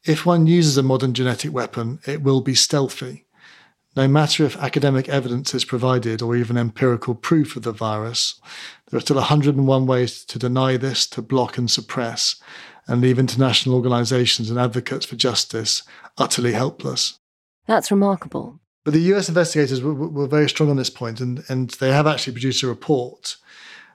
If 0.03 0.25
one 0.25 0.47
uses 0.47 0.77
a 0.77 0.83
modern 0.83 1.13
genetic 1.13 1.53
weapon, 1.53 1.99
it 2.07 2.23
will 2.23 2.41
be 2.41 2.55
stealthy. 2.55 3.26
No 3.97 4.07
matter 4.07 4.45
if 4.45 4.55
academic 4.57 5.09
evidence 5.09 5.55
is 5.55 5.65
provided 5.65 6.21
or 6.21 6.35
even 6.35 6.55
empirical 6.55 7.15
proof 7.15 7.55
of 7.55 7.63
the 7.63 7.71
virus, 7.71 8.39
there 8.91 8.97
are 8.99 9.01
still 9.01 9.15
101 9.15 9.87
ways 9.87 10.23
to 10.25 10.37
deny 10.37 10.77
this, 10.77 11.07
to 11.07 11.21
block 11.23 11.57
and 11.57 11.69
suppress, 11.69 12.39
and 12.87 13.01
leave 13.01 13.17
international 13.17 13.73
organizations 13.73 14.51
and 14.51 14.59
advocates 14.59 15.07
for 15.07 15.15
justice 15.15 15.81
utterly 16.15 16.53
helpless. 16.53 17.17
That's 17.65 17.89
remarkable. 17.89 18.59
But 18.85 18.93
the 18.93 19.13
US 19.15 19.29
investigators 19.29 19.81
were, 19.81 19.95
were 19.95 20.27
very 20.27 20.47
strong 20.47 20.69
on 20.69 20.77
this 20.77 20.91
point, 20.91 21.19
and, 21.19 21.43
and 21.49 21.71
they 21.71 21.91
have 21.91 22.05
actually 22.05 22.33
produced 22.33 22.61
a 22.61 22.67
report 22.67 23.37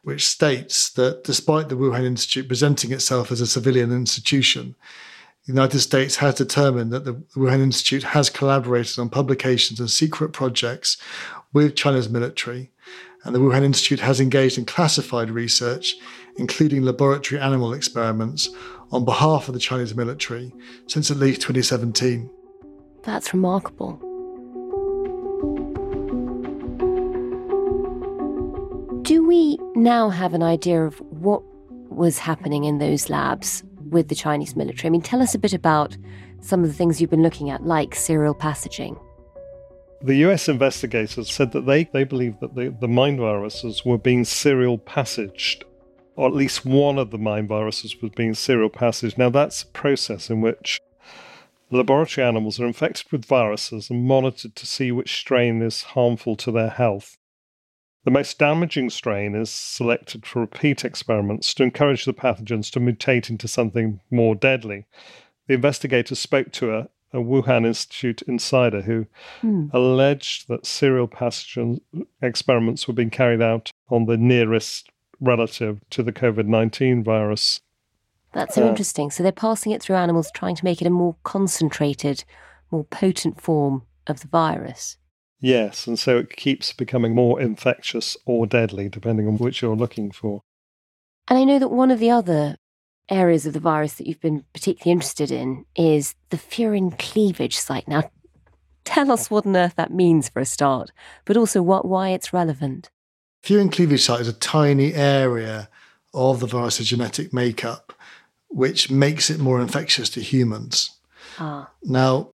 which 0.02 0.26
states 0.26 0.90
that 0.90 1.23
despite 1.23 1.68
the 1.68 1.76
Wuhan 1.76 2.04
Institute 2.04 2.49
presenting 2.49 2.90
itself 2.90 3.30
as 3.30 3.40
a 3.40 3.47
civilian 3.47 3.92
institution, 3.92 4.75
the 5.46 5.52
United 5.52 5.80
States 5.80 6.16
has 6.16 6.37
determined 6.37 6.92
that 6.92 7.04
the 7.04 7.14
Wuhan 7.37 7.61
Institute 7.61 8.04
has 8.04 8.30
collaborated 8.30 8.99
on 8.99 9.08
publications 9.08 9.80
and 9.80 9.90
secret 9.90 10.32
projects 10.32 10.96
with 11.52 11.75
China's 11.75 12.08
military, 12.08 12.70
and 13.25 13.34
the 13.34 13.40
Wuhan 13.40 13.64
Institute 13.64 14.00
has 14.00 14.20
engaged 14.20 14.56
in 14.56 14.64
classified 14.64 15.30
research, 15.30 15.96
including 16.37 16.82
laboratory 16.82 17.40
animal 17.40 17.72
experiments, 17.75 18.49
on 18.92 19.04
behalf 19.04 19.49
of 19.49 19.54
the 19.54 19.61
Chinese 19.61 19.96
military 19.96 20.52
since 20.87 21.11
at 21.11 21.16
least 21.16 21.40
2017. 21.40 22.30
That's 23.02 23.32
remarkable. 23.34 23.96
Do 29.02 29.26
we 29.26 29.58
now 29.75 30.08
have 30.08 30.34
an 30.34 30.42
idea 30.44 30.84
of 30.84 31.00
what 31.00 31.42
was 31.90 32.18
happening 32.18 32.64
in 32.64 32.78
those 32.78 33.11
labs 33.11 33.64
with 33.92 34.08
the 34.08 34.14
Chinese 34.14 34.56
military. 34.56 34.88
I 34.88 34.90
mean, 34.90 35.02
tell 35.02 35.22
us 35.22 35.34
a 35.34 35.38
bit 35.38 35.52
about 35.52 35.96
some 36.40 36.62
of 36.62 36.68
the 36.68 36.75
things 36.75 37.00
you've 37.00 37.11
been 37.11 37.22
looking 37.22 37.50
at, 37.50 37.64
like 37.64 37.94
serial 37.94 38.34
passaging. 38.34 38.99
The 40.02 40.16
US 40.26 40.49
investigators 40.49 41.30
said 41.30 41.52
that 41.52 41.66
they, 41.66 41.84
they 41.84 42.02
believe 42.02 42.40
that 42.40 42.56
the, 42.56 42.75
the 42.80 42.88
mind 42.88 43.20
viruses 43.20 43.84
were 43.84 43.99
being 43.99 44.25
serial 44.25 44.78
passaged, 44.78 45.64
or 46.16 46.26
at 46.26 46.34
least 46.34 46.66
one 46.66 46.99
of 46.99 47.11
the 47.11 47.18
mind 47.18 47.49
viruses 47.49 48.00
was 48.02 48.11
being 48.11 48.34
serial 48.34 48.70
passaged. 48.70 49.16
Now, 49.16 49.30
that's 49.30 49.62
a 49.62 49.66
process 49.66 50.28
in 50.28 50.40
which 50.40 50.80
laboratory 51.70 52.26
animals 52.26 52.58
are 52.58 52.66
infected 52.66 53.12
with 53.12 53.25
viruses 53.25 53.90
and 53.90 54.04
monitored 54.04 54.56
to 54.56 54.66
see 54.66 54.90
which 54.90 55.16
strain 55.16 55.62
is 55.62 55.82
harmful 55.82 56.34
to 56.37 56.50
their 56.50 56.70
health. 56.70 57.16
The 58.04 58.11
most 58.11 58.38
damaging 58.38 58.90
strain 58.90 59.35
is 59.35 59.49
selected 59.49 60.26
for 60.26 60.40
repeat 60.40 60.85
experiments 60.85 61.54
to 61.54 61.62
encourage 61.62 62.04
the 62.04 62.12
pathogens 62.12 62.71
to 62.73 62.80
mutate 62.80 63.30
into 63.30 63.47
something 63.47 64.00
more 64.11 64.35
deadly. 64.35 64.87
The 65.47 65.54
investigators 65.54 66.18
spoke 66.18 66.50
to 66.52 66.75
a, 66.75 66.88
a 67.12 67.18
Wuhan 67.18 67.64
Institute 67.64 68.23
insider 68.23 68.82
who 68.82 69.06
mm. 69.40 69.71
alleged 69.73 70.49
that 70.49 70.66
serial 70.66 71.06
pathogen 71.06 71.80
experiments 72.21 72.88
were 72.88 72.94
being 72.94 73.11
carried 73.11 73.42
out 73.42 73.71
on 73.88 74.06
the 74.06 74.16
nearest 74.16 74.90
relative 75.21 75.80
to 75.90 76.02
the 76.02 76.12
COVID 76.12 76.47
19 76.47 77.04
virus. 77.04 77.61
That's 78.32 78.56
so 78.56 78.64
uh, 78.64 78.68
interesting. 78.68 79.12
So 79.12 79.23
they're 79.23 79.30
passing 79.30 79.71
it 79.71 79.80
through 79.80 79.97
animals, 79.97 80.30
trying 80.35 80.56
to 80.56 80.64
make 80.64 80.80
it 80.80 80.87
a 80.87 80.90
more 80.90 81.16
concentrated, 81.23 82.25
more 82.73 82.85
potent 82.85 83.40
form 83.40 83.82
of 84.09 84.21
the 84.21 84.28
virus. 84.28 84.97
Yes, 85.42 85.88
and 85.88 85.99
so 85.99 86.18
it 86.18 86.37
keeps 86.37 86.72
becoming 86.72 87.16
more 87.16 87.40
infectious 87.40 88.16
or 88.25 88.46
deadly, 88.46 88.88
depending 88.88 89.26
on 89.26 89.38
which 89.38 89.61
you're 89.61 89.76
looking 89.76 90.12
for. 90.12 90.42
And 91.26 91.37
I 91.38 91.44
know 91.44 91.58
that 91.58 91.68
one 91.68 91.90
of 91.90 91.99
the 91.99 92.11
other 92.11 92.56
areas 93.08 93.44
of 93.44 93.52
the 93.52 93.61
virus 93.61 93.94
that 93.94 94.06
you've 94.06 94.20
been 94.20 94.44
particularly 94.54 94.92
interested 94.92 95.32
in 95.32 95.66
is 95.76 96.14
the 96.30 96.37
furin 96.37 96.96
cleavage 96.96 97.58
site. 97.58 97.88
Now, 97.88 98.08
tell 98.84 99.11
us 99.11 99.30
what 99.30 99.44
on 99.44 99.56
earth 99.56 99.75
that 99.76 99.92
means 99.92 100.28
for 100.28 100.38
a 100.38 100.46
start, 100.46 100.92
but 101.25 101.37
also 101.37 101.61
what, 101.61 101.84
why 101.84 102.11
it's 102.11 102.32
relevant. 102.32 102.88
Furin 103.42 103.72
cleavage 103.72 104.02
site 104.04 104.20
is 104.20 104.28
a 104.28 104.32
tiny 104.32 104.94
area 104.94 105.68
of 106.14 106.38
the 106.38 106.46
virus's 106.46 106.88
genetic 106.88 107.32
makeup 107.32 107.92
which 108.52 108.90
makes 108.90 109.30
it 109.30 109.40
more 109.40 109.61
infectious 109.61 110.11
to 110.11 110.20
humans. 110.20 110.99
Ah. 111.38 111.70
Now, 111.82 112.32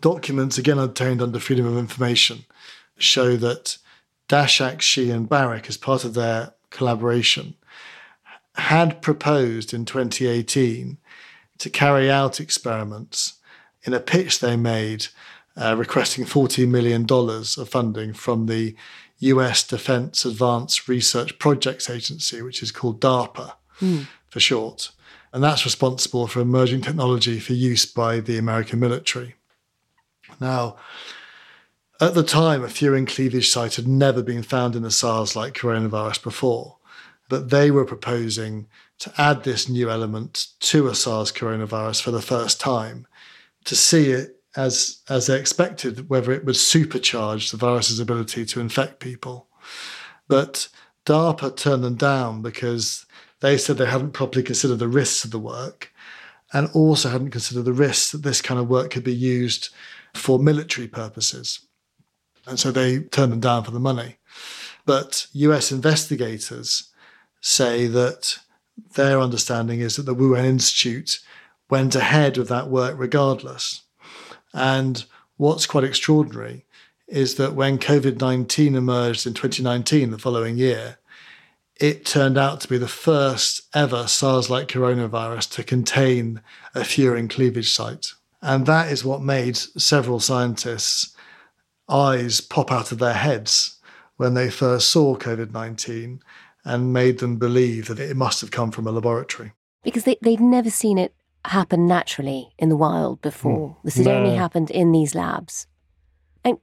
Documents, 0.00 0.58
again 0.58 0.78
obtained 0.78 1.22
under 1.22 1.38
Freedom 1.38 1.66
of 1.66 1.78
Information, 1.78 2.44
show 2.98 3.36
that 3.36 3.78
Daszak, 4.28 4.80
Shi, 4.80 5.10
and 5.10 5.28
Baric, 5.28 5.68
as 5.68 5.76
part 5.76 6.04
of 6.04 6.14
their 6.14 6.52
collaboration, 6.70 7.54
had 8.54 9.00
proposed 9.00 9.72
in 9.72 9.84
2018 9.84 10.98
to 11.58 11.70
carry 11.70 12.10
out 12.10 12.40
experiments 12.40 13.34
in 13.84 13.94
a 13.94 14.00
pitch 14.00 14.40
they 14.40 14.56
made 14.56 15.06
uh, 15.56 15.74
requesting 15.76 16.24
$40 16.24 16.68
million 16.68 17.06
of 17.10 17.68
funding 17.68 18.12
from 18.12 18.46
the 18.46 18.76
US 19.20 19.66
Defense 19.66 20.24
Advanced 20.24 20.88
Research 20.88 21.38
Projects 21.38 21.90
Agency, 21.90 22.42
which 22.42 22.62
is 22.62 22.70
called 22.70 23.00
DARPA 23.00 23.54
mm. 23.80 24.06
for 24.28 24.40
short. 24.40 24.90
And 25.32 25.42
that's 25.42 25.64
responsible 25.64 26.26
for 26.26 26.40
emerging 26.40 26.82
technology 26.82 27.40
for 27.40 27.52
use 27.52 27.84
by 27.84 28.20
the 28.20 28.38
American 28.38 28.78
military. 28.78 29.34
Now, 30.40 30.76
at 32.00 32.14
the 32.14 32.22
time, 32.22 32.62
a 32.62 32.68
furin 32.68 33.08
cleavage 33.08 33.50
site 33.50 33.74
had 33.74 33.88
never 33.88 34.22
been 34.22 34.42
found 34.42 34.76
in 34.76 34.82
the 34.82 34.90
SARS 34.90 35.34
like 35.34 35.54
coronavirus 35.54 36.22
before, 36.22 36.76
but 37.28 37.50
they 37.50 37.70
were 37.70 37.84
proposing 37.84 38.68
to 39.00 39.12
add 39.18 39.42
this 39.42 39.68
new 39.68 39.90
element 39.90 40.46
to 40.60 40.88
a 40.88 40.94
SARS 40.94 41.32
coronavirus 41.32 42.02
for 42.02 42.10
the 42.10 42.22
first 42.22 42.60
time 42.60 43.06
to 43.64 43.74
see 43.74 44.10
it 44.10 44.40
as, 44.56 45.00
as 45.08 45.26
they 45.26 45.38
expected, 45.38 46.08
whether 46.08 46.32
it 46.32 46.44
would 46.44 46.54
supercharge 46.54 47.50
the 47.50 47.56
virus's 47.56 48.00
ability 48.00 48.44
to 48.46 48.60
infect 48.60 49.00
people. 49.00 49.46
But 50.26 50.68
DARPA 51.04 51.56
turned 51.56 51.84
them 51.84 51.96
down 51.96 52.42
because 52.42 53.06
they 53.40 53.56
said 53.56 53.78
they 53.78 53.86
hadn't 53.86 54.12
properly 54.12 54.42
considered 54.42 54.78
the 54.78 54.88
risks 54.88 55.24
of 55.24 55.30
the 55.30 55.38
work 55.38 55.92
and 56.52 56.68
also 56.72 57.08
hadn't 57.08 57.30
considered 57.30 57.64
the 57.64 57.72
risks 57.72 58.12
that 58.12 58.22
this 58.22 58.40
kind 58.40 58.58
of 58.58 58.68
work 58.68 58.90
could 58.90 59.04
be 59.04 59.14
used 59.14 59.70
for 60.14 60.38
military 60.38 60.88
purposes. 60.88 61.60
And 62.46 62.58
so 62.58 62.70
they 62.70 63.00
turned 63.00 63.32
them 63.32 63.40
down 63.40 63.64
for 63.64 63.70
the 63.70 63.80
money. 63.80 64.16
But 64.86 65.26
US 65.32 65.70
investigators 65.70 66.90
say 67.40 67.86
that 67.86 68.38
their 68.94 69.20
understanding 69.20 69.80
is 69.80 69.96
that 69.96 70.04
the 70.04 70.14
Wuhan 70.14 70.44
Institute 70.44 71.20
went 71.68 71.94
ahead 71.94 72.36
with 72.36 72.48
that 72.48 72.68
work 72.68 72.94
regardless. 72.96 73.82
And 74.54 75.04
what's 75.36 75.66
quite 75.66 75.84
extraordinary 75.84 76.64
is 77.06 77.36
that 77.36 77.54
when 77.54 77.78
COVID 77.78 78.20
19 78.20 78.74
emerged 78.74 79.26
in 79.26 79.34
2019, 79.34 80.10
the 80.10 80.18
following 80.18 80.56
year, 80.56 80.98
it 81.76 82.04
turned 82.04 82.36
out 82.36 82.60
to 82.60 82.68
be 82.68 82.76
the 82.76 82.88
first 82.88 83.62
ever 83.74 84.06
SARS 84.06 84.50
like 84.50 84.68
coronavirus 84.68 85.50
to 85.52 85.62
contain 85.62 86.40
a 86.74 86.80
furin 86.80 87.30
cleavage 87.30 87.72
site. 87.72 88.08
And 88.40 88.66
that 88.66 88.92
is 88.92 89.04
what 89.04 89.22
made 89.22 89.56
several 89.56 90.20
scientists' 90.20 91.14
eyes 91.88 92.40
pop 92.40 92.70
out 92.70 92.92
of 92.92 92.98
their 92.98 93.14
heads 93.14 93.78
when 94.16 94.34
they 94.34 94.50
first 94.50 94.88
saw 94.88 95.16
COVID 95.16 95.52
19 95.52 96.20
and 96.64 96.92
made 96.92 97.18
them 97.18 97.36
believe 97.36 97.88
that 97.88 97.98
it 97.98 98.16
must 98.16 98.40
have 98.40 98.50
come 98.50 98.70
from 98.70 98.86
a 98.86 98.92
laboratory. 98.92 99.52
Because 99.82 100.04
they, 100.04 100.16
they'd 100.22 100.40
never 100.40 100.70
seen 100.70 100.98
it 100.98 101.14
happen 101.44 101.86
naturally 101.86 102.52
in 102.58 102.68
the 102.68 102.76
wild 102.76 103.20
before. 103.22 103.70
Mm. 103.70 103.76
This 103.84 103.96
had 103.96 104.06
no. 104.06 104.16
only 104.16 104.36
happened 104.36 104.70
in 104.70 104.92
these 104.92 105.14
labs. 105.14 105.66
And 106.44 106.58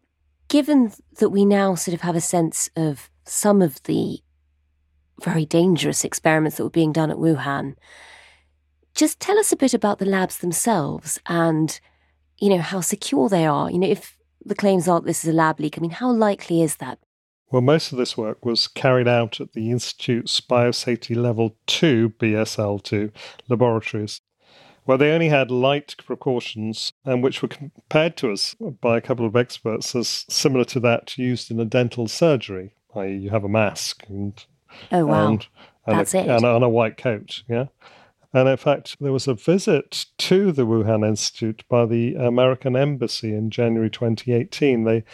given 0.47 0.93
that 1.17 1.29
we 1.29 1.45
now 1.45 1.75
sort 1.75 1.95
of 1.95 2.01
have 2.01 2.15
a 2.15 2.21
sense 2.21 2.69
of 2.75 3.09
some 3.25 3.61
of 3.61 3.81
the 3.83 4.19
very 5.23 5.45
dangerous 5.45 6.03
experiments 6.03 6.57
that 6.57 6.63
were 6.63 6.69
being 6.69 6.91
done 6.91 7.09
at 7.09 7.17
Wuhan, 7.17 7.75
just 8.95 9.19
tell 9.19 9.37
us 9.37 9.51
a 9.51 9.57
bit 9.57 9.73
about 9.73 9.99
the 9.99 10.05
labs 10.05 10.39
themselves 10.39 11.19
and, 11.27 11.79
you 12.37 12.49
know, 12.49 12.59
how 12.59 12.81
secure 12.81 13.29
they 13.29 13.45
are. 13.45 13.69
You 13.69 13.79
know, 13.79 13.87
if 13.87 14.17
the 14.43 14.55
claims 14.55 14.87
are 14.87 15.01
this 15.01 15.23
is 15.23 15.29
a 15.29 15.33
lab 15.33 15.59
leak, 15.59 15.77
I 15.77 15.81
mean, 15.81 15.91
how 15.91 16.11
likely 16.11 16.61
is 16.61 16.77
that? 16.77 16.99
Well, 17.51 17.61
most 17.61 17.91
of 17.91 17.97
this 17.97 18.17
work 18.17 18.43
was 18.43 18.67
carried 18.67 19.07
out 19.07 19.39
at 19.39 19.53
the 19.53 19.69
Institute's 19.69 20.41
Biosafety 20.41 21.15
Level 21.15 21.55
2 21.67 22.13
BSL2 22.17 23.11
laboratories, 23.47 24.21
where 24.85 24.97
they 24.97 25.11
only 25.11 25.29
had 25.29 25.51
light 25.51 25.95
precautions 26.05 26.91
and 27.03 27.21
which 27.21 27.41
were 27.41 27.47
compared 27.47 28.17
to 28.17 28.31
us 28.31 28.55
by 28.81 28.97
a 28.97 29.01
couple 29.01 29.25
of 29.25 29.35
experts 29.35 29.95
as 29.95 30.25
similar 30.29 30.65
to 30.65 30.79
that 30.79 31.17
used 31.17 31.51
in 31.51 31.59
a 31.59 31.65
dental 31.65 32.07
surgery, 32.07 32.73
i.e., 32.95 33.15
you 33.15 33.29
have 33.29 33.43
a 33.43 33.49
mask 33.49 34.03
and 34.07 34.45
oh 34.91 35.05
wow, 35.05 35.27
and, 35.27 35.47
and 35.85 35.99
that's 35.99 36.13
a, 36.13 36.19
it, 36.19 36.27
and, 36.27 36.43
and 36.43 36.63
a 36.63 36.69
white 36.69 36.97
coat, 36.97 37.43
yeah. 37.47 37.65
And 38.35 38.49
in 38.49 38.57
fact, 38.57 38.97
there 38.99 39.13
was 39.13 39.29
a 39.29 39.33
visit 39.33 40.07
to 40.17 40.51
the 40.51 40.65
Wuhan 40.65 41.07
Institute 41.07 41.63
by 41.69 41.85
the 41.85 42.15
American 42.15 42.75
Embassy 42.75 43.33
in 43.33 43.49
January 43.49 43.89
2018. 43.89 44.83
They 44.83 45.05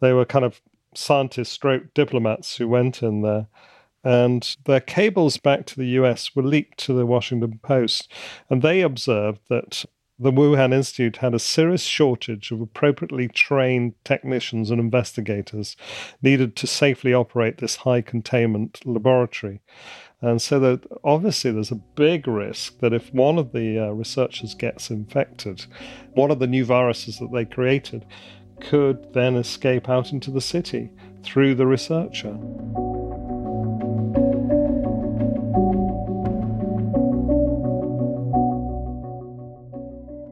they 0.00 0.12
were 0.12 0.26
kind 0.26 0.44
of 0.44 0.60
scientists, 0.94 1.48
stroke 1.48 1.94
diplomats 1.94 2.58
who 2.58 2.68
went 2.68 3.02
in 3.02 3.22
there, 3.22 3.46
and 4.04 4.54
their 4.66 4.80
cables 4.80 5.38
back 5.38 5.64
to 5.66 5.76
the 5.76 5.86
US 6.00 6.36
were 6.36 6.42
leaked 6.42 6.76
to 6.80 6.92
the 6.92 7.06
Washington 7.06 7.58
Post, 7.62 8.12
and 8.50 8.60
they 8.60 8.82
observed 8.82 9.40
that 9.48 9.86
the 10.18 10.32
Wuhan 10.32 10.72
Institute 10.72 11.18
had 11.18 11.34
a 11.34 11.38
serious 11.38 11.82
shortage 11.82 12.50
of 12.50 12.60
appropriately 12.60 13.28
trained 13.28 13.92
technicians 14.04 14.70
and 14.70 14.80
investigators 14.80 15.76
needed 16.22 16.56
to 16.56 16.66
safely 16.66 17.12
operate 17.12 17.58
this 17.58 17.76
high 17.76 18.00
containment 18.00 18.80
laboratory. 18.86 19.60
And 20.22 20.40
so 20.40 20.58
that 20.60 20.86
obviously 21.04 21.50
there's 21.50 21.70
a 21.70 21.76
big 21.76 22.26
risk 22.26 22.78
that 22.78 22.94
if 22.94 23.12
one 23.12 23.38
of 23.38 23.52
the 23.52 23.78
uh, 23.78 23.90
researchers 23.90 24.54
gets 24.54 24.90
infected, 24.90 25.66
one 26.14 26.30
of 26.30 26.38
the 26.38 26.46
new 26.46 26.64
viruses 26.64 27.18
that 27.18 27.32
they 27.32 27.44
created 27.44 28.06
could 28.60 29.12
then 29.12 29.36
escape 29.36 29.90
out 29.90 30.12
into 30.12 30.30
the 30.30 30.40
city 30.40 30.90
through 31.22 31.54
the 31.54 31.66
researcher. 31.66 32.38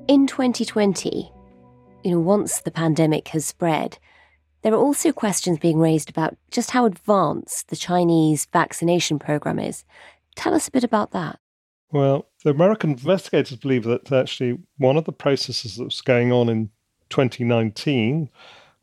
In 0.06 0.26
2020, 0.26 1.32
you 2.02 2.11
know, 2.11 2.20
once 2.20 2.61
the 2.61 2.70
pandemic 2.70 3.28
has 3.28 3.46
spread, 3.46 3.99
there 4.61 4.75
are 4.75 4.78
also 4.78 5.12
questions 5.12 5.58
being 5.58 5.78
raised 5.78 6.11
about 6.11 6.37
just 6.50 6.73
how 6.73 6.84
advanced 6.84 7.68
the 7.68 7.76
Chinese 7.76 8.46
vaccination 8.52 9.18
program 9.18 9.58
is. 9.58 9.84
Tell 10.37 10.52
us 10.52 10.68
a 10.68 10.70
bit 10.70 10.84
about 10.84 11.12
that. 11.12 11.38
Well, 11.90 12.26
the 12.44 12.50
American 12.50 12.90
investigators 12.90 13.56
believe 13.56 13.84
that 13.84 14.12
actually 14.12 14.58
one 14.76 14.99
of 14.99 15.04
the 15.04 15.12
processes 15.12 15.76
that 15.76 15.84
was 15.84 16.02
going 16.02 16.32
on 16.32 16.50
in 16.50 16.68
2019 17.08 18.28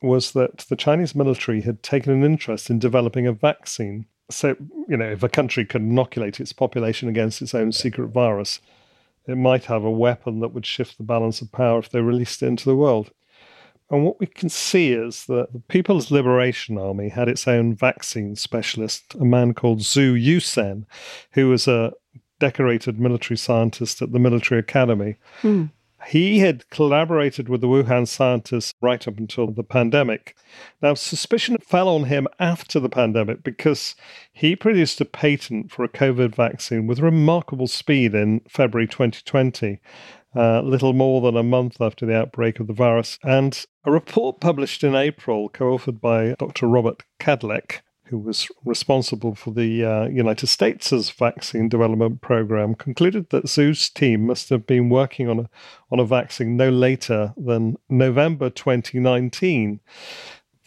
was 0.02 0.32
that 0.32 0.66
the 0.70 0.76
Chinese 0.76 1.14
military 1.14 1.62
had 1.62 1.84
taken 1.84 2.12
an 2.14 2.24
interest 2.24 2.72
in 2.72 2.80
developing 2.80 3.28
a 3.28 3.32
vaccine. 3.32 4.08
So, 4.32 4.56
you 4.88 4.98
know, 4.98 5.12
if 5.12 5.22
a 5.22 5.30
country 5.30 5.66
could 5.66 5.82
inoculate 5.82 6.40
its 6.40 6.54
population 6.54 7.10
against 7.10 7.44
its 7.44 7.54
own 7.54 7.74
secret 7.74 8.08
virus, 8.08 8.60
it 9.28 9.38
might 9.38 9.66
have 9.66 9.84
a 9.84 9.92
weapon 9.92 10.40
that 10.40 10.50
would 10.50 10.66
shift 10.66 10.98
the 10.98 11.04
balance 11.04 11.42
of 11.42 11.52
power 11.52 11.80
if 11.80 11.90
they 11.90 12.02
released 12.02 12.42
it 12.42 12.48
into 12.48 12.66
the 12.66 12.76
world. 12.76 13.12
And 13.90 14.06
what 14.06 14.20
we 14.20 14.26
can 14.26 14.48
see 14.48 14.94
is 14.94 15.26
that 15.26 15.52
the 15.52 15.60
People's 15.60 16.12
Liberation 16.12 16.78
Army 16.78 17.10
had 17.10 17.28
its 17.28 17.46
own 17.48 17.76
vaccine 17.76 18.38
specialist, 18.38 19.16
a 19.16 19.26
man 19.26 19.54
called 19.54 19.80
Zhu 19.80 20.14
Yusen, 20.14 20.86
who 21.32 21.50
was 21.50 21.68
a 21.68 21.92
decorated 22.40 23.00
military 23.00 23.38
scientist 23.38 24.02
at 24.02 24.14
the 24.14 24.20
military 24.20 24.60
academy. 24.60 25.18
Hmm. 25.42 25.66
He 26.08 26.40
had 26.40 26.70
collaborated 26.70 27.48
with 27.48 27.62
the 27.62 27.68
Wuhan 27.68 28.08
scientists 28.08 28.74
right 28.82 29.08
up 29.08 29.18
until 29.18 29.52
the 29.52 29.64
pandemic. 29.64 30.36
Now, 30.82 30.94
suspicion 30.94 31.58
fell 31.62 31.88
on 31.88 32.06
him 32.06 32.28
after 32.40 32.80
the 32.80 32.90
pandemic 32.90 33.44
because 33.44 33.96
he 34.34 34.56
produced 34.56 35.00
a 35.02 35.06
patent 35.06 35.72
for 35.72 35.84
a 35.84 35.90
COVID 35.90 36.36
vaccine 36.36 36.88
with 36.88 37.00
remarkable 37.00 37.68
speed 37.68 38.16
in 38.16 38.42
February 38.48 38.88
2020 38.88 39.80
uh, 40.36 40.62
little 40.62 40.94
more 40.94 41.22
than 41.22 41.36
a 41.36 41.44
month 41.44 41.82
after 41.82 42.06
the 42.06 42.16
outbreak 42.16 42.60
of 42.60 42.68
the 42.68 42.74
virus. 42.74 43.20
And 43.24 43.66
a 43.84 43.92
report 43.92 44.40
published 44.40 44.84
in 44.84 44.96
April, 44.96 45.50
co 45.50 45.78
authored 45.78 46.00
by 46.00 46.36
Dr. 46.40 46.68
Robert 46.68 47.04
Kadlec, 47.20 47.82
who 48.12 48.20
was 48.20 48.48
responsible 48.66 49.34
for 49.34 49.52
the 49.52 49.84
uh, 49.84 50.06
United 50.08 50.48
States' 50.48 51.10
vaccine 51.10 51.70
development 51.70 52.22
program, 52.22 52.76
concluded 52.76 53.30
that 53.30 53.46
Zhu's 53.46 53.90
team 53.90 54.28
must 54.28 54.50
have 54.50 54.68
been 54.68 54.90
working 54.90 55.28
on 55.28 55.40
a, 55.40 55.50
on 55.90 56.00
a 56.00 56.06
vaccine 56.06 56.58
no 56.58 56.70
later 56.70 57.34
than 57.36 57.78
November 57.90 58.50
2019 58.50 59.80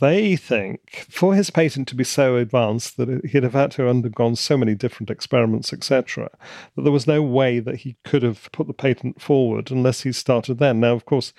they 0.01 0.35
think 0.35 1.07
for 1.09 1.35
his 1.35 1.51
patent 1.51 1.87
to 1.89 1.95
be 1.95 2.05
so 2.05 2.37
advanced 2.37 2.97
that 2.97 3.25
he'd 3.27 3.45
have 3.45 3.53
had 3.53 3.71
to 3.71 3.83
have 3.83 3.91
undergone 3.91 4.35
so 4.35 4.57
many 4.57 4.75
different 4.75 5.09
experiments, 5.09 5.73
etc., 5.73 6.29
that 6.75 6.83
there 6.83 6.93
was 6.93 7.07
no 7.07 7.23
way 7.23 7.61
that 7.61 7.77
he 7.77 7.97
could 8.05 8.23
have 8.23 8.51
put 8.53 8.67
the 8.67 8.75
patent 8.75 9.23
forward 9.23 9.71
unless 9.71 10.03
he 10.03 10.11
started 10.11 10.59
then. 10.59 10.81
Now, 10.81 10.95
of 10.95 11.05
course, 11.05 11.33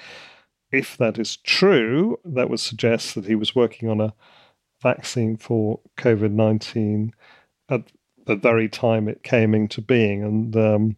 if 0.72 0.96
that 0.98 1.20
is 1.20 1.36
true, 1.38 2.18
that 2.24 2.50
would 2.50 2.62
suggest 2.62 3.15
that 3.15 3.26
he 3.26 3.36
was 3.36 3.56
working 3.56 3.89
on 3.89 4.00
a 4.00 4.13
vaccine 4.86 5.36
for 5.36 5.80
COVID 5.98 6.32
19 6.32 7.12
at 7.69 7.82
the 8.28 8.36
very 8.36 8.69
time 8.69 9.08
it 9.08 9.24
came 9.24 9.56
into 9.56 9.82
being. 9.82 10.24
And 10.24 10.56
um, 10.56 10.95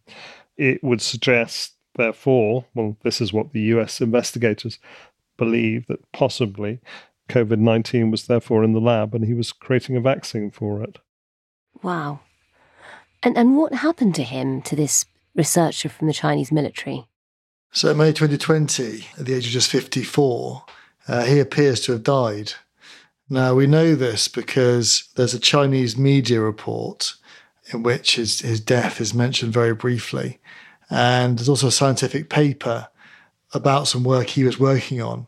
it 0.58 0.84
would 0.84 1.02
suggest, 1.02 1.73
therefore, 1.95 2.65
well, 2.76 2.97
this 3.04 3.21
is 3.21 3.32
what 3.32 3.54
the 3.54 3.62
US 3.73 4.02
investigators 4.02 4.78
believe 5.38 5.88
that 5.88 6.12
possibly 6.12 6.80
COVID 7.30 7.60
19 7.60 8.12
was 8.12 8.28
therefore 8.28 8.63
in 8.65 8.73
the 8.73 8.82
lab 8.82 9.15
and 9.15 9.23
he 9.23 9.34
was 9.34 9.54
creating 9.54 9.95
a 9.95 10.02
vaccine 10.02 10.52
for 10.52 10.84
it. 10.84 10.97
Wow. 11.82 12.19
And, 13.23 13.38
and 13.38 13.56
what 13.56 13.73
happened 13.73 14.15
to 14.15 14.23
him, 14.23 14.62
to 14.63 14.76
this 14.76 15.06
researcher 15.34 15.88
from 15.88 16.08
the 16.08 16.13
Chinese 16.13 16.52
military? 16.52 17.08
So, 17.71 17.93
May 17.93 18.12
2020, 18.12 19.08
at 19.17 19.26
the 19.26 19.34
age 19.34 19.45
of 19.45 19.52
just 19.52 19.69
54, 19.69 20.65
uh, 21.08 21.23
he 21.26 21.39
appears 21.39 21.82
to 21.82 21.93
have 21.93 22.04
died. 22.04 22.54
Now, 23.29 23.55
we 23.55 23.67
know 23.67 23.95
this 23.95 24.27
because 24.27 25.09
there's 25.15 25.33
a 25.33 25.39
Chinese 25.39 25.97
media 25.97 26.39
report 26.39 27.15
in 27.73 27.83
which 27.83 28.15
his, 28.15 28.39
his 28.39 28.61
death 28.61 29.01
is 29.01 29.13
mentioned 29.13 29.53
very 29.53 29.73
briefly. 29.73 30.39
And 30.89 31.37
there's 31.37 31.49
also 31.49 31.67
a 31.67 31.71
scientific 31.71 32.29
paper 32.29 32.87
about 33.53 33.87
some 33.87 34.03
work 34.03 34.27
he 34.27 34.43
was 34.43 34.59
working 34.59 35.01
on 35.01 35.27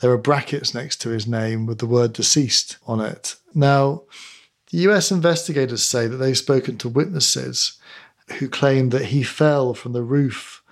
there 0.00 0.10
are 0.10 0.18
brackets 0.18 0.74
next 0.74 1.00
to 1.02 1.10
his 1.10 1.26
name 1.26 1.66
with 1.66 1.78
the 1.78 1.86
word 1.86 2.12
deceased 2.12 2.76
on 2.86 3.00
it. 3.00 3.36
Now, 3.54 4.02
the 4.70 4.78
US 4.88 5.10
investigators 5.10 5.84
say 5.84 6.06
that 6.06 6.16
they've 6.16 6.38
spoken 6.38 6.78
to 6.78 6.88
witnesses 6.88 7.78
who 8.38 8.48
claim 8.48 8.90
that 8.90 9.06
he 9.06 9.22
fell 9.22 9.74
from 9.74 9.92
the 9.92 10.02
roof 10.02 10.62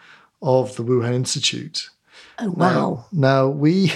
of 0.43 0.77
the 0.77 0.85
Wuhan 0.85 1.15
Institute. 1.15 1.91
Oh, 2.39 2.51
wow. 2.51 3.07
Now, 3.11 3.47
now 3.47 3.49
we, 3.49 3.93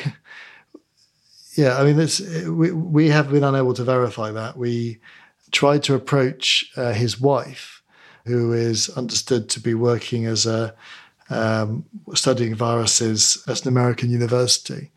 yeah, 1.54 1.78
I 1.78 1.84
mean, 1.84 1.98
it's, 1.98 2.20
we, 2.20 2.70
we 2.70 3.08
have 3.08 3.30
been 3.30 3.44
unable 3.44 3.74
to 3.74 3.84
verify 3.84 4.30
that. 4.30 4.56
We 4.56 4.98
tried 5.50 5.82
to 5.84 5.94
approach 5.94 6.70
uh, 6.76 6.92
his 6.92 7.20
wife, 7.20 7.82
who 8.24 8.52
is 8.52 8.88
understood 8.90 9.48
to 9.50 9.60
be 9.60 9.74
working 9.74 10.26
as 10.26 10.46
a 10.46 10.74
um, 11.30 11.84
studying 12.14 12.54
viruses 12.54 13.42
at 13.48 13.62
an 13.62 13.68
American 13.68 14.10
university 14.10 14.90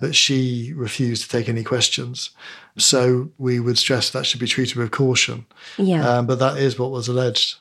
that 0.00 0.14
she 0.14 0.72
refused 0.74 1.22
to 1.24 1.28
take 1.28 1.48
any 1.48 1.64
questions. 1.64 2.30
So 2.76 3.30
we 3.38 3.60
would 3.60 3.78
stress 3.78 4.10
that 4.10 4.26
should 4.26 4.40
be 4.40 4.46
treated 4.46 4.76
with 4.76 4.90
caution. 4.90 5.46
Yeah. 5.78 6.06
Um, 6.06 6.26
but 6.26 6.38
that 6.38 6.58
is 6.58 6.78
what 6.78 6.90
was 6.90 7.08
alleged. 7.08 7.56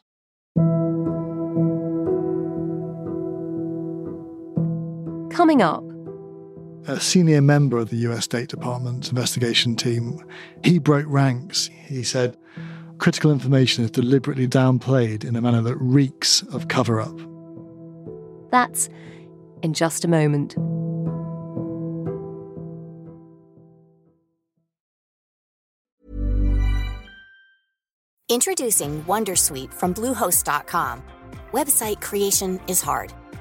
Coming 5.34 5.62
up. 5.62 5.95
A 6.88 7.00
senior 7.00 7.42
member 7.42 7.78
of 7.78 7.90
the 7.90 7.98
US 8.10 8.26
State 8.26 8.50
Department 8.50 9.10
investigation 9.10 9.76
team, 9.76 10.20
he 10.64 10.78
broke 10.78 11.08
ranks. 11.08 11.68
He 11.88 12.04
said, 12.04 12.38
critical 13.00 13.32
information 13.32 13.84
is 13.84 13.92
deliberately 13.92 14.48
downplayed 14.48 15.24
in 15.24 15.36
a 15.36 15.42
manner 15.42 15.62
that 15.62 15.78
reeks 15.78 16.44
of 16.54 16.68
cover 16.68 17.02
up. 17.02 17.18
That's 18.52 18.88
in 19.64 19.74
just 19.74 20.06
a 20.06 20.08
moment. 20.08 20.56
Introducing 28.30 29.04
Wondersuite 29.06 29.74
from 29.74 29.94
Bluehost.com. 29.94 31.04
Website 31.52 32.02
creation 32.02 32.60
is 32.68 32.82
hard, 32.82 33.14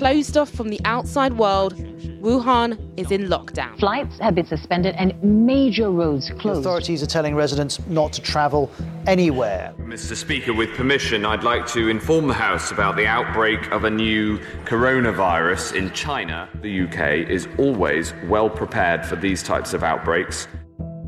Closed 0.00 0.38
off 0.38 0.48
from 0.48 0.70
the 0.70 0.80
outside 0.86 1.36
world, 1.36 1.74
Wuhan 2.22 2.78
is 2.96 3.10
in 3.10 3.28
lockdown. 3.28 3.78
Flights 3.78 4.18
have 4.20 4.34
been 4.34 4.46
suspended 4.46 4.94
and 4.96 5.12
major 5.22 5.90
roads 5.90 6.30
closed. 6.38 6.60
Authorities 6.60 7.02
are 7.02 7.06
telling 7.06 7.34
residents 7.34 7.78
not 7.86 8.10
to 8.14 8.22
travel 8.22 8.72
anywhere. 9.06 9.74
Mr. 9.78 10.16
Speaker, 10.16 10.54
with 10.54 10.70
permission, 10.70 11.26
I'd 11.26 11.44
like 11.44 11.66
to 11.74 11.88
inform 11.88 12.28
the 12.28 12.32
House 12.32 12.70
about 12.70 12.96
the 12.96 13.06
outbreak 13.06 13.70
of 13.72 13.84
a 13.84 13.90
new 13.90 14.38
coronavirus 14.64 15.74
in 15.74 15.90
China. 15.90 16.48
The 16.62 16.84
UK 16.84 17.28
is 17.28 17.46
always 17.58 18.14
well 18.26 18.48
prepared 18.48 19.04
for 19.04 19.16
these 19.16 19.42
types 19.42 19.74
of 19.74 19.82
outbreaks. 19.84 20.48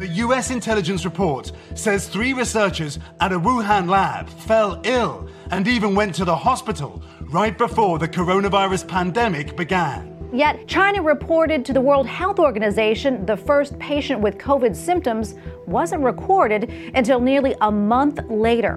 The 0.02 0.08
US 0.08 0.50
intelligence 0.50 1.04
report 1.04 1.52
says 1.76 2.08
three 2.08 2.32
researchers 2.32 2.98
at 3.20 3.32
a 3.32 3.38
Wuhan 3.38 3.88
lab 3.88 4.28
fell 4.28 4.82
ill 4.84 5.28
and 5.50 5.68
even 5.68 5.94
went 5.94 6.14
to 6.16 6.24
the 6.24 6.34
hospital 6.34 7.02
right 7.32 7.56
before 7.56 7.98
the 7.98 8.08
coronavirus 8.08 8.86
pandemic 8.86 9.56
began. 9.56 10.12
Yet, 10.32 10.66
China 10.66 11.02
reported 11.02 11.64
to 11.66 11.72
the 11.72 11.80
World 11.80 12.06
Health 12.06 12.38
Organization 12.38 13.26
the 13.26 13.36
first 13.36 13.78
patient 13.78 14.20
with 14.20 14.38
COVID 14.38 14.74
symptoms 14.74 15.34
wasn't 15.66 16.02
recorded 16.02 16.70
until 16.94 17.20
nearly 17.20 17.54
a 17.60 17.70
month 17.70 18.18
later. 18.30 18.76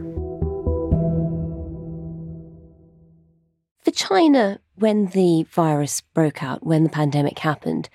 For 3.83 3.91
China, 3.91 4.59
when 4.75 5.07
the 5.07 5.43
virus 5.49 6.01
broke 6.01 6.43
out, 6.43 6.65
when 6.65 6.83
the 6.83 6.89
pandemic 6.89 7.39
happened, 7.39 7.87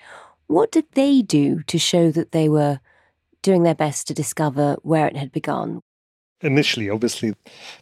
what 0.47 0.71
did 0.71 0.85
they 0.93 1.21
do 1.21 1.61
to 1.63 1.77
show 1.77 2.09
that 2.11 2.31
they 2.31 2.49
were 2.49 2.79
doing 3.43 3.63
their 3.63 3.75
best 3.75 4.07
to 4.07 4.13
discover 4.13 4.77
where 4.81 5.07
it 5.07 5.17
had 5.17 5.31
begun? 5.31 5.81
Initially, 6.41 6.89
obviously, 6.89 7.35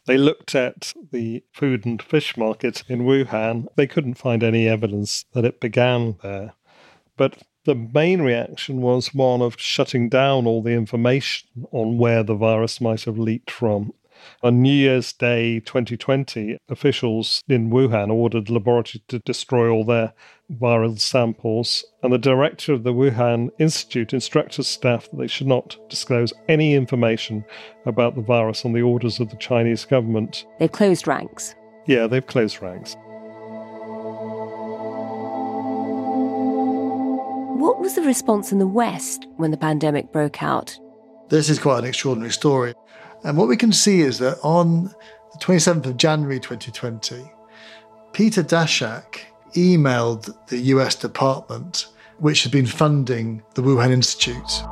they 0.06 0.18
looked 0.18 0.56
at 0.56 0.94
the 1.12 1.44
food 1.52 1.86
and 1.86 2.02
fish 2.02 2.38
market 2.38 2.84
in 2.88 3.02
Wuhan. 3.02 3.68
They 3.76 3.88
couldn't 3.88 4.16
find 4.16 4.44
any 4.44 4.68
evidence 4.68 5.26
that 5.34 5.46
it 5.46 5.60
began 5.60 6.18
there. 6.22 6.54
But 7.18 7.44
the 7.66 7.76
main 7.76 8.22
reaction 8.22 8.82
was 8.82 9.14
one 9.14 9.42
of 9.42 9.60
shutting 9.60 10.10
down 10.10 10.48
all 10.48 10.62
the 10.62 10.72
information 10.72 11.50
on 11.72 11.98
where 11.98 12.24
the 12.24 12.36
virus 12.36 12.80
might 12.80 13.04
have 13.04 13.20
leaked 13.20 13.52
from. 13.52 13.94
On 14.44 14.62
New 14.62 14.74
Year's 14.74 15.14
Day 15.14 15.60
2020, 15.60 16.58
officials 16.70 17.44
in 17.48 17.70
Wuhan 17.70 18.12
ordered 18.12 18.48
the 18.48 18.54
laboratory 18.54 19.04
to 19.08 19.20
destroy 19.20 19.70
all 19.70 19.84
their 19.84 20.14
viral 20.52 21.00
samples, 21.00 21.86
and 22.02 22.12
the 22.12 22.18
director 22.18 22.74
of 22.74 22.84
the 22.84 22.94
Wuhan 22.94 23.50
Institute 23.60 24.14
instructed 24.14 24.64
staff 24.64 25.10
that 25.10 25.18
they 25.18 25.28
should 25.28 25.48
not 25.48 25.78
disclose 25.90 26.34
any 26.48 26.74
information 26.74 27.46
about 27.86 28.16
the 28.16 28.22
virus 28.22 28.66
on 28.66 28.74
the 28.74 28.82
orders 28.82 29.20
of 29.20 29.30
the 29.30 29.38
Chinese 29.38 29.86
government. 29.86 30.46
They've 30.60 30.72
closed 30.72 31.08
ranks. 31.08 31.56
Yeah, 31.86 32.08
they've 32.08 32.26
closed 32.26 32.62
ranks. 32.62 32.96
What 37.60 37.80
was 37.80 37.96
the 37.96 38.02
response 38.04 38.52
in 38.52 38.60
the 38.60 38.68
West 38.68 39.28
when 39.36 39.52
the 39.52 39.58
pandemic 39.58 40.12
broke 40.12 40.42
out? 40.42 40.80
This 41.30 41.50
is 41.50 41.60
quite 41.60 41.80
an 41.80 41.86
extraordinary 41.86 42.32
story. 42.32 42.74
And 43.24 43.38
what 43.38 43.48
we 43.48 43.58
can 43.58 43.74
see 43.74 44.02
is 44.02 44.20
that 44.20 44.40
on 44.44 44.86
the 44.86 45.40
27th 45.40 45.86
of 45.86 45.98
January 45.98 46.40
2020, 46.40 47.30
Peter 48.14 48.44
Daszak 48.44 49.20
emailed 49.56 50.34
the 50.48 50.58
US 50.58 50.96
department, 50.96 51.88
which 52.18 52.44
had 52.44 52.52
been 52.52 52.66
funding 52.66 53.44
the 53.56 53.62
Wuhan 53.62 53.92
Institute. 53.92 54.64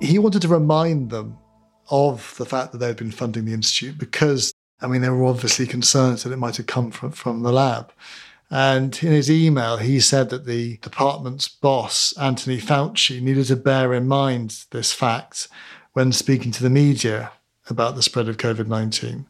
He 0.00 0.18
wanted 0.18 0.42
to 0.42 0.48
remind 0.48 1.10
them 1.10 1.38
of 1.90 2.34
the 2.38 2.46
fact 2.46 2.72
that 2.72 2.78
they 2.78 2.86
had 2.86 2.96
been 2.96 3.10
funding 3.10 3.44
the 3.44 3.54
institute 3.54 3.98
because, 3.98 4.52
I 4.80 4.86
mean, 4.86 5.00
they 5.00 5.08
were 5.08 5.24
obviously 5.24 5.66
concerned 5.66 6.18
that 6.18 6.32
it 6.32 6.36
might 6.36 6.56
have 6.56 6.66
come 6.66 6.90
from, 6.90 7.12
from 7.12 7.42
the 7.42 7.52
lab. 7.52 7.92
And 8.50 8.96
in 9.02 9.12
his 9.12 9.30
email, 9.30 9.78
he 9.78 9.98
said 9.98 10.30
that 10.30 10.46
the 10.46 10.76
department's 10.78 11.48
boss, 11.48 12.16
Anthony 12.16 12.58
Fauci, 12.58 13.20
needed 13.20 13.46
to 13.46 13.56
bear 13.56 13.92
in 13.92 14.06
mind 14.06 14.64
this 14.70 14.92
fact 14.92 15.48
when 15.92 16.12
speaking 16.12 16.52
to 16.52 16.62
the 16.62 16.70
media 16.70 17.32
about 17.68 17.96
the 17.96 18.02
spread 18.02 18.28
of 18.28 18.36
COVID 18.36 18.68
19. 18.68 19.26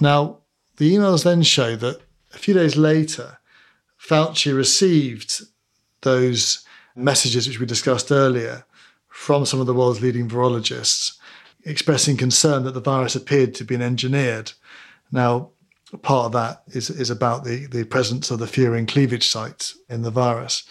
Now, 0.00 0.38
the 0.76 0.94
emails 0.94 1.24
then 1.24 1.42
show 1.42 1.74
that 1.76 2.00
a 2.34 2.38
few 2.38 2.54
days 2.54 2.76
later, 2.76 3.38
Fauci 3.98 4.54
received 4.54 5.42
those 6.02 6.64
messages 6.94 7.48
which 7.48 7.58
we 7.58 7.66
discussed 7.66 8.12
earlier 8.12 8.64
from 9.08 9.46
some 9.46 9.60
of 9.60 9.66
the 9.66 9.74
world's 9.74 10.02
leading 10.02 10.28
virologists 10.28 11.18
expressing 11.64 12.16
concern 12.16 12.64
that 12.64 12.72
the 12.72 12.80
virus 12.80 13.16
appeared 13.16 13.54
to 13.54 13.64
be 13.64 13.76
engineered. 13.76 14.52
Now, 15.10 15.50
part 15.96 16.26
of 16.26 16.32
that 16.32 16.62
is, 16.68 16.90
is 16.90 17.10
about 17.10 17.44
the, 17.44 17.66
the 17.66 17.84
presence 17.84 18.30
of 18.30 18.38
the 18.38 18.46
furin 18.46 18.86
cleavage 18.86 19.28
site 19.28 19.72
in 19.88 20.02
the 20.02 20.10
virus. 20.10 20.64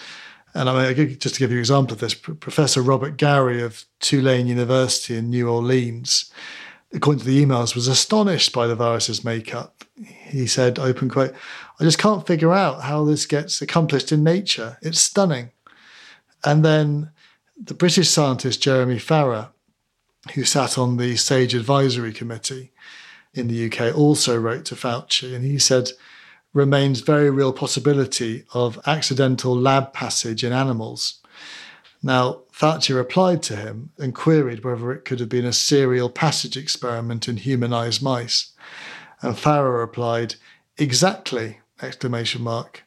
And 0.53 0.69
I 0.69 0.93
mean, 0.93 1.19
just 1.19 1.35
to 1.35 1.39
give 1.39 1.51
you 1.51 1.57
an 1.57 1.61
example 1.61 1.93
of 1.93 1.99
this, 1.99 2.13
Professor 2.13 2.81
Robert 2.81 3.17
Gary 3.17 3.61
of 3.61 3.85
Tulane 3.99 4.47
University 4.47 5.15
in 5.15 5.29
New 5.29 5.49
Orleans, 5.49 6.31
according 6.93 7.19
to 7.19 7.25
the 7.25 7.45
emails, 7.45 7.75
was 7.75 7.87
astonished 7.87 8.53
by 8.53 8.65
the 8.67 8.75
virus's 8.75 9.23
makeup. 9.23 9.83
He 9.95 10.47
said, 10.47 10.79
open 10.79 11.09
quote, 11.09 11.33
I 11.79 11.83
just 11.83 11.99
can't 11.99 12.25
figure 12.25 12.53
out 12.53 12.81
how 12.81 13.03
this 13.03 13.25
gets 13.25 13.61
accomplished 13.61 14.11
in 14.11 14.23
nature. 14.23 14.77
It's 14.81 14.99
stunning. 14.99 15.51
And 16.43 16.63
then 16.63 17.11
the 17.61 17.73
British 17.73 18.09
scientist 18.09 18.61
Jeremy 18.61 18.99
Farrar, 18.99 19.49
who 20.33 20.43
sat 20.43 20.77
on 20.77 20.97
the 20.97 21.15
SAGE 21.17 21.53
Advisory 21.53 22.13
Committee, 22.13 22.71
in 23.37 23.47
the 23.47 23.65
UK 23.65 23.95
also 23.95 24.37
wrote 24.37 24.65
to 24.65 24.75
Fauci, 24.75 25.35
and 25.35 25.45
he 25.45 25.59
said, 25.59 25.91
remains 26.53 27.01
very 27.01 27.29
real 27.29 27.53
possibility 27.53 28.43
of 28.53 28.79
accidental 28.87 29.55
lab 29.55 29.93
passage 29.93 30.43
in 30.43 30.51
animals. 30.51 31.19
Now, 32.01 32.41
Fauci 32.51 32.95
replied 32.95 33.43
to 33.43 33.55
him 33.55 33.91
and 33.97 34.15
queried 34.15 34.63
whether 34.63 34.91
it 34.91 35.05
could 35.05 35.19
have 35.19 35.29
been 35.29 35.45
a 35.45 35.53
serial 35.53 36.09
passage 36.09 36.57
experiment 36.57 37.27
in 37.27 37.37
humanized 37.37 38.01
mice. 38.01 38.53
And 39.21 39.37
Farrar 39.37 39.79
replied, 39.79 40.35
exactly, 40.77 41.59
exclamation 41.81 42.41
mark. 42.41 42.83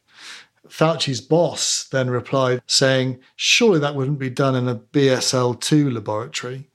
Fauci's 0.68 1.20
boss 1.20 1.84
then 1.90 2.10
replied, 2.10 2.62
saying, 2.66 3.18
surely 3.36 3.80
that 3.80 3.96
wouldn't 3.96 4.20
be 4.20 4.30
done 4.30 4.54
in 4.54 4.68
a 4.68 4.76
BSL 4.76 5.60
2 5.60 5.90
laboratory 5.90 6.69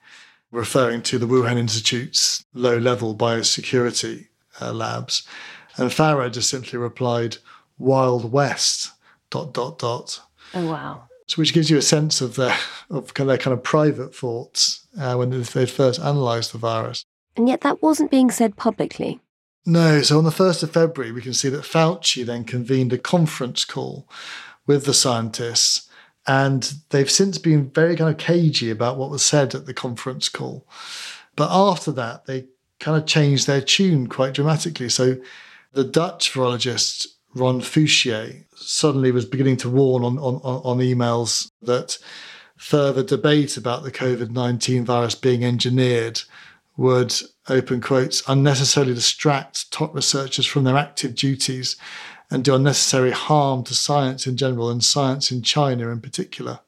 referring 0.52 1.02
to 1.04 1.18
the 1.18 1.28
Wuhan 1.28 1.58
Institute's 1.58 2.46
low 2.54 2.78
level 2.78 3.16
biosecurity 3.16 4.28
uh, 4.62 4.72
labs. 4.72 5.28
And 5.78 5.90
Farah 5.90 6.32
just 6.32 6.50
simply 6.50 6.80
replied, 6.80 7.38
Wild 7.78 8.32
West, 8.32 8.92
dot, 9.30 9.54
dot, 9.54 9.80
dot. 9.80 10.22
Oh, 10.54 10.72
wow. 10.72 11.04
So, 11.28 11.38
which 11.38 11.54
gives 11.54 11.70
you 11.70 11.78
a 11.78 11.82
sense 11.82 12.22
of 12.22 12.36
their, 12.36 12.56
of 12.90 13.14
their 13.14 13.38
kind 13.38 13.54
of 13.54 13.64
private 13.64 14.16
thoughts 14.16 14.88
uh, 14.98 15.16
when 15.16 15.32
they 15.32 15.66
first 15.66 16.00
analysed 16.00 16.52
the 16.52 16.58
virus. 16.58 17.04
And 17.36 17.50
yet 17.50 17.62
that 17.62 17.82
wasn't 17.82 18.12
being 18.12 18.32
said 18.32 18.56
publicly. 18.56 19.20
No. 19.66 20.02
So 20.02 20.18
on 20.18 20.24
the 20.24 20.30
1st 20.30 20.64
of 20.64 20.72
February, 20.72 21.12
we 21.12 21.22
can 21.22 21.34
see 21.34 21.50
that 21.50 21.64
Fauci 21.64 22.26
then 22.26 22.44
convened 22.44 22.94
a 22.94 22.98
conference 22.98 23.66
call 23.66 24.08
with 24.68 24.86
the 24.86 24.94
scientists 24.94 25.90
and 26.28 26.74
they've 26.90 27.10
since 27.10 27.38
been 27.38 27.70
very 27.70 27.96
kind 27.96 28.10
of 28.10 28.18
cagey 28.18 28.72
about 28.72 28.98
what 28.98 29.10
was 29.10 29.24
said 29.24 29.54
at 29.54 29.66
the 29.66 29.74
conference 29.74 30.30
call. 30.30 30.68
But 31.36 31.50
after 31.52 31.92
that, 31.94 32.26
they 32.26 32.46
kind 32.80 32.98
of 32.98 33.08
changed 33.08 33.48
their 33.48 33.62
tune 33.62 34.08
quite 34.08 34.34
dramatically. 34.34 34.90
So 34.90 35.18
the 35.74 35.84
Dutch 35.84 36.34
virologist 36.34 37.08
Ron 37.34 37.62
Fouchier 37.62 38.46
suddenly 38.56 39.12
was 39.12 39.26
beginning 39.26 39.58
to 39.58 39.70
warn 39.70 40.04
on, 40.04 40.18
on, 40.18 40.36
on 40.44 40.78
emails 40.80 41.52
that 41.62 41.98
further 42.56 43.04
debate 43.04 43.58
about 43.58 43.84
the 43.84 43.92
COVID 43.92 44.32
19 44.32 44.86
virus 44.86 45.16
being 45.16 45.44
engineered 45.44 46.22
would, 46.78 47.14
open 47.48 47.82
quotes, 47.82 48.24
unnecessarily 48.28 48.94
distract 48.94 49.72
top 49.72 49.94
researchers 49.94 50.46
from 50.46 50.64
their 50.64 50.78
active 50.78 51.16
duties 51.16 51.78
and 52.30 52.44
do 52.44 52.56
unnecessary 52.56 53.12
harm 53.12 53.64
to 53.64 53.74
science 53.74 54.26
in 54.28 54.38
general 54.38 54.70
and 54.70 54.84
science 54.84 55.32
in 55.32 55.42
China 55.42 55.90
in 55.90 56.02
particular. 56.02 56.60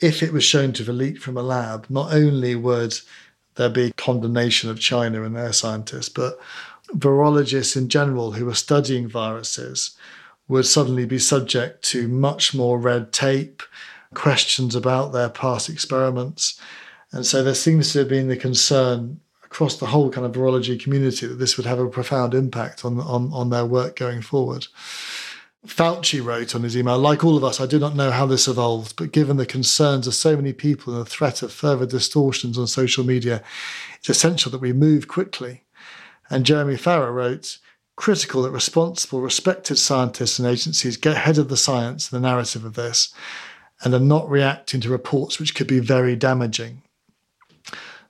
If 0.00 0.22
it 0.22 0.32
was 0.32 0.44
shown 0.44 0.72
to 0.74 0.84
have 0.84 0.94
leaked 0.94 1.22
from 1.22 1.36
a 1.36 1.42
lab, 1.42 1.86
not 1.88 2.12
only 2.12 2.54
would 2.54 2.98
there 3.54 3.68
be 3.68 3.92
condemnation 3.96 4.68
of 4.70 4.80
China 4.80 5.22
and 5.22 5.36
their 5.36 5.52
scientists, 5.52 6.08
but 6.08 6.38
virologists 6.92 7.76
in 7.76 7.88
general 7.88 8.32
who 8.32 8.48
are 8.48 8.54
studying 8.54 9.08
viruses 9.08 9.96
would 10.48 10.66
suddenly 10.66 11.06
be 11.06 11.18
subject 11.18 11.82
to 11.82 12.08
much 12.08 12.54
more 12.54 12.78
red 12.78 13.12
tape, 13.12 13.62
questions 14.12 14.74
about 14.74 15.12
their 15.12 15.28
past 15.28 15.68
experiments. 15.68 16.60
And 17.12 17.24
so 17.24 17.42
there 17.42 17.54
seems 17.54 17.92
to 17.92 18.00
have 18.00 18.08
been 18.08 18.28
the 18.28 18.36
concern 18.36 19.20
across 19.54 19.76
the 19.76 19.86
whole 19.86 20.10
kind 20.10 20.26
of 20.26 20.32
virology 20.32 20.80
community 20.82 21.28
that 21.28 21.36
this 21.36 21.56
would 21.56 21.64
have 21.64 21.78
a 21.78 21.86
profound 21.86 22.34
impact 22.34 22.84
on, 22.84 22.98
on, 22.98 23.32
on 23.32 23.50
their 23.50 23.64
work 23.64 23.94
going 23.94 24.20
forward. 24.20 24.66
Fauci 25.64 26.22
wrote 26.22 26.56
on 26.56 26.64
his 26.64 26.76
email, 26.76 26.98
like 26.98 27.22
all 27.22 27.36
of 27.36 27.44
us, 27.44 27.60
I 27.60 27.66
do 27.66 27.78
not 27.78 27.94
know 27.94 28.10
how 28.10 28.26
this 28.26 28.48
evolved, 28.48 28.96
but 28.96 29.12
given 29.12 29.36
the 29.36 29.46
concerns 29.46 30.08
of 30.08 30.14
so 30.16 30.34
many 30.34 30.52
people 30.52 30.92
and 30.92 31.00
the 31.00 31.08
threat 31.08 31.40
of 31.40 31.52
further 31.52 31.86
distortions 31.86 32.58
on 32.58 32.66
social 32.66 33.04
media, 33.04 33.44
it's 34.00 34.08
essential 34.08 34.50
that 34.50 34.60
we 34.60 34.72
move 34.72 35.06
quickly. 35.06 35.62
And 36.28 36.44
Jeremy 36.44 36.76
Farrar 36.76 37.12
wrote, 37.12 37.58
critical 37.94 38.42
that 38.42 38.50
responsible, 38.50 39.20
respected 39.20 39.76
scientists 39.76 40.40
and 40.40 40.48
agencies 40.48 40.96
get 40.96 41.14
ahead 41.14 41.38
of 41.38 41.48
the 41.48 41.56
science 41.56 42.10
and 42.10 42.20
the 42.20 42.28
narrative 42.28 42.64
of 42.64 42.74
this 42.74 43.14
and 43.84 43.94
are 43.94 44.00
not 44.00 44.28
reacting 44.28 44.80
to 44.80 44.88
reports 44.88 45.38
which 45.38 45.54
could 45.54 45.68
be 45.68 45.78
very 45.78 46.16
damaging. 46.16 46.82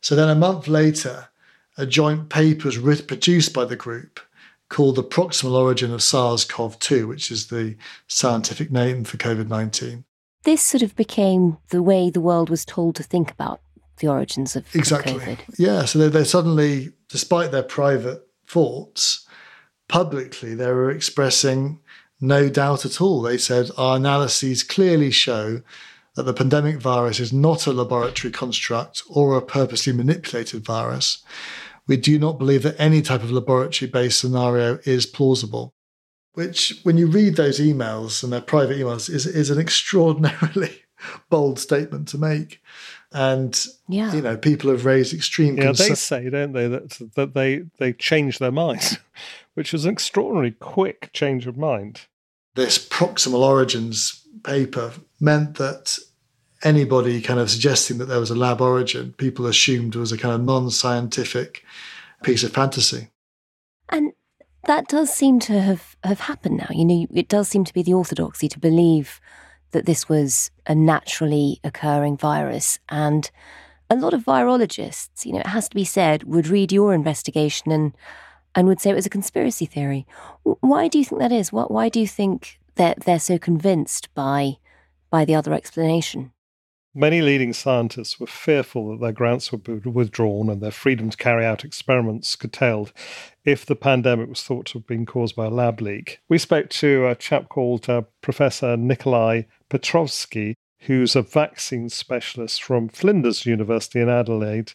So 0.01 0.17
then 0.17 0.31
a 0.31 0.35
month 0.35 0.69
later, 0.69 1.29
a 1.77 1.87
joint 1.87 2.29
paper 2.29 2.69
was 2.69 2.79
written, 2.79 3.07
produced 3.07 3.53
by 3.53 3.65
the 3.65 3.77
group 3.77 4.21
called 4.69 4.97
The 4.97 5.05
Proximal 5.05 5.55
Origin 5.55 5.93
of 5.93 6.03
SARS 6.03 6.45
CoV 6.45 6.79
2, 6.79 7.07
which 7.07 7.31
is 7.31 7.49
the 7.49 7.77
scientific 8.09 8.71
name 8.71 9.05
for 9.05 9.17
COVID 9.17 9.49
19. 9.49 10.05
This 10.45 10.63
sort 10.63 10.83
of 10.83 10.95
became 10.97 11.59
the 11.71 11.83
way 11.83 12.11
the 12.11 12.21
world 12.21 12.51
was 12.51 12.65
told 12.65 12.97
to 12.97 13.03
think 13.03 13.31
about 13.31 13.61
the 13.99 14.09
origins 14.09 14.57
of, 14.57 14.65
COVID. 14.67 14.75
exactly. 14.75 15.15
of 15.15 15.23
COVID. 15.23 15.55
Yeah, 15.59 15.85
so 15.85 15.99
they, 15.99 16.09
they 16.09 16.25
suddenly, 16.25 16.93
despite 17.09 17.51
their 17.51 17.63
private 17.63 18.27
thoughts, 18.47 19.27
publicly 19.89 20.55
they 20.55 20.71
were 20.71 20.91
expressing 20.91 21.81
no 22.21 22.49
doubt 22.49 22.85
at 22.85 23.01
all. 23.01 23.23
They 23.23 23.39
said, 23.39 23.71
Our 23.77 23.97
analyses 23.97 24.63
clearly 24.63 25.11
show 25.11 25.63
that 26.15 26.25
the 26.25 26.35
pandemic 26.35 26.79
virus 26.79 27.21
is 27.21 27.33
not 27.33 27.67
a 27.67 27.73
laboratory 27.73 28.33
construct 28.33 29.03
or 29.09 29.37
a 29.37 29.43
purposely 29.43 29.93
manipulated 29.93 30.65
virus. 30.65 31.23
We 31.87 31.97
do 31.97 32.19
not 32.19 32.39
believe 32.39 32.63
that 32.63 32.81
any 32.81 33.03
type 33.03 33.23
of 33.23 33.31
laboratory 33.31 33.91
based 33.91 34.21
scenario 34.21 34.79
is 34.85 35.07
plausible. 35.07 35.75
Which, 36.33 36.81
when 36.83 36.97
you 36.97 37.07
read 37.07 37.37
those 37.37 37.61
emails 37.61 38.25
and 38.25 38.33
their 38.33 38.41
private 38.41 38.79
emails, 38.79 39.09
is, 39.09 39.27
is 39.27 39.51
an 39.51 39.61
extraordinarily 39.61 40.83
bold 41.31 41.59
statement 41.59 42.09
to 42.09 42.19
make. 42.19 42.61
And 43.13 43.65
yeah. 43.89 44.13
you 44.13 44.21
know, 44.21 44.37
people 44.37 44.71
have 44.71 44.85
raised 44.85 45.15
extreme. 45.15 45.57
Yeah, 45.57 45.67
concern. 45.67 45.89
they 45.89 45.95
say, 45.95 46.31
don't 46.31 46.53
they, 46.53 46.67
that 46.67 46.99
that 47.15 47.35
they 47.35 47.63
they 47.79 47.93
change 47.93 48.39
their 48.39 48.51
mind, 48.51 48.99
which 49.55 49.73
is 49.73 49.85
an 49.85 49.93
extraordinarily 49.93 50.51
quick 50.51 51.11
change 51.13 51.47
of 51.47 51.57
mind. 51.57 52.03
This 52.57 52.79
proximal 52.85 53.41
origins 53.41 54.27
paper 54.43 54.93
meant 55.21 55.57
that 55.57 55.99
anybody 56.65 57.21
kind 57.21 57.39
of 57.39 57.51
suggesting 57.51 57.99
that 57.99 58.07
there 58.07 58.21
was 58.21 58.31
a 58.31 58.35
lab 58.35 58.61
origin, 58.61 59.15
people 59.19 59.47
assumed 59.47 59.95
was 59.95 60.13
a 60.13 60.19
kind 60.19 60.35
of 60.35 60.43
non-scientific 60.43 61.65
piece 62.23 62.43
of 62.43 62.53
fantasy. 62.53 63.11
And 63.89 64.13
that 64.65 64.89
does 64.89 65.13
seem 65.13 65.39
to 65.41 65.61
have, 65.61 65.97
have 66.03 66.21
happened 66.21 66.57
now. 66.57 66.69
You 66.71 66.85
know, 66.85 67.07
it 67.13 67.29
does 67.29 67.49
seem 67.49 67.65
to 67.65 67.75
be 67.75 67.83
the 67.83 67.95
orthodoxy 67.95 68.49
to 68.49 68.59
believe 68.59 69.21
that 69.73 69.87
this 69.87 70.09
was 70.09 70.51
a 70.67 70.75
naturally 70.75 71.61
occurring 71.63 72.17
virus. 72.17 72.79
And 72.89 73.31
a 73.91 73.97
lot 73.97 74.15
of 74.15 74.25
virologists, 74.25 75.27
you 75.27 75.33
know, 75.33 75.41
it 75.41 75.49
has 75.49 75.69
to 75.69 75.75
be 75.75 75.85
said, 75.85 76.25
would 76.25 76.47
read 76.47 76.73
your 76.73 76.95
investigation 76.95 77.71
and 77.71 77.95
and 78.57 78.69
would 78.69 78.81
say 78.81 78.91
it 78.91 78.95
was 78.95 79.07
a 79.07 79.11
conspiracy 79.11 79.67
theory. 79.67 80.07
Why 80.45 80.87
do 80.87 80.99
you 80.99 81.05
think 81.05 81.21
that 81.21 81.33
is? 81.33 81.53
Why 81.53 81.89
do 81.89 81.99
you 81.99 82.07
think 82.07 82.61
that 82.77 83.01
they're 83.01 83.19
so 83.19 83.37
convinced 83.37 84.15
by 84.15 84.59
by 85.11 85.25
the 85.25 85.35
other 85.35 85.53
explanation? 85.53 86.31
Many 86.97 87.23
leading 87.23 87.53
scientists 87.53 88.21
were 88.21 88.29
fearful 88.29 88.93
that 88.93 89.01
their 89.01 89.11
grants 89.11 89.51
would 89.51 89.65
be 89.65 89.73
withdrawn 89.91 90.49
and 90.49 90.61
their 90.61 90.71
freedom 90.71 91.11
to 91.11 91.17
carry 91.17 91.45
out 91.45 91.65
experiments 91.65 92.37
curtailed 92.37 92.93
if 93.45 93.67
the 93.67 93.75
pandemic 93.75 94.29
was 94.29 94.45
thought 94.45 94.67
to 94.67 94.79
have 94.79 94.87
been 94.87 95.05
caused 95.05 95.35
by 95.35 95.47
a 95.47 95.51
lab 95.51 95.81
leak. 95.81 96.21
We 96.29 96.39
spoke 96.39 96.69
to 96.69 97.09
a 97.09 97.17
chap 97.17 97.49
called 97.49 97.91
uh, 97.91 98.03
Professor 98.23 98.77
Nikolai 98.77 99.43
Petrovsky, 99.69 100.55
who's 100.83 101.17
a 101.17 101.23
vaccine 101.23 101.89
specialist 101.89 102.63
from 102.63 102.89
Flinders 102.89 103.45
University 103.45 104.01
in 104.01 104.09
Adelaide. 104.09 104.73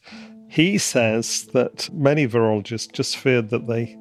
He 0.50 0.78
says 0.78 1.46
that 1.54 1.90
many 1.94 2.28
virologists 2.28 2.92
just 2.92 3.16
feared 3.16 3.50
that 3.50 3.68
they 3.68 3.98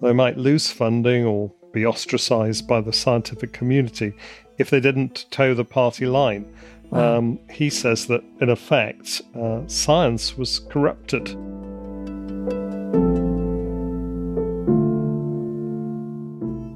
they 0.00 0.12
might 0.12 0.36
lose 0.36 0.72
funding 0.72 1.24
or 1.24 1.52
be 1.72 1.86
ostracized 1.86 2.66
by 2.66 2.80
the 2.80 2.92
scientific 2.92 3.52
community 3.52 4.14
if 4.58 4.68
they 4.68 4.80
didn't 4.80 5.26
toe 5.30 5.54
the 5.54 5.64
party 5.64 6.06
line. 6.06 6.52
Wow. 6.92 7.16
Um, 7.16 7.38
he 7.50 7.70
says 7.70 8.06
that, 8.08 8.22
in 8.40 8.50
effect, 8.50 9.22
uh, 9.34 9.66
science 9.66 10.36
was 10.36 10.58
corrupted. 10.58 11.26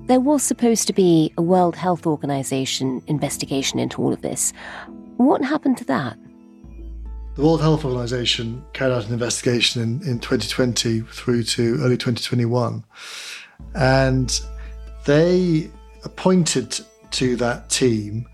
There 0.09 0.21
was 0.21 0.43
supposed 0.43 0.87
to 0.87 0.95
be 0.95 1.33
a 1.37 1.43
World 1.43 1.77
Health 1.77 2.07
Organization 2.07 3.03
investigation 3.07 3.79
into 3.79 4.01
all 4.01 4.15
of 4.15 4.23
this. 4.23 4.55
What 5.19 5.45
happened 5.45 5.77
to 5.79 5.85
that? 5.85 6.17
The 7.35 7.43
World 7.43 7.61
Health 7.61 7.85
Organization 7.85 8.65
carried 8.73 8.95
out 8.95 9.07
an 9.07 9.13
investigation 9.13 9.83
in, 9.83 10.09
in 10.09 10.19
2020 10.21 11.03
through 11.03 11.43
to 11.43 11.75
early 11.81 11.99
2021. 11.99 12.83
And 13.75 14.41
they 15.05 15.71
appointed 16.05 16.81
to 17.11 17.37
that 17.37 17.69
team 17.69 18.27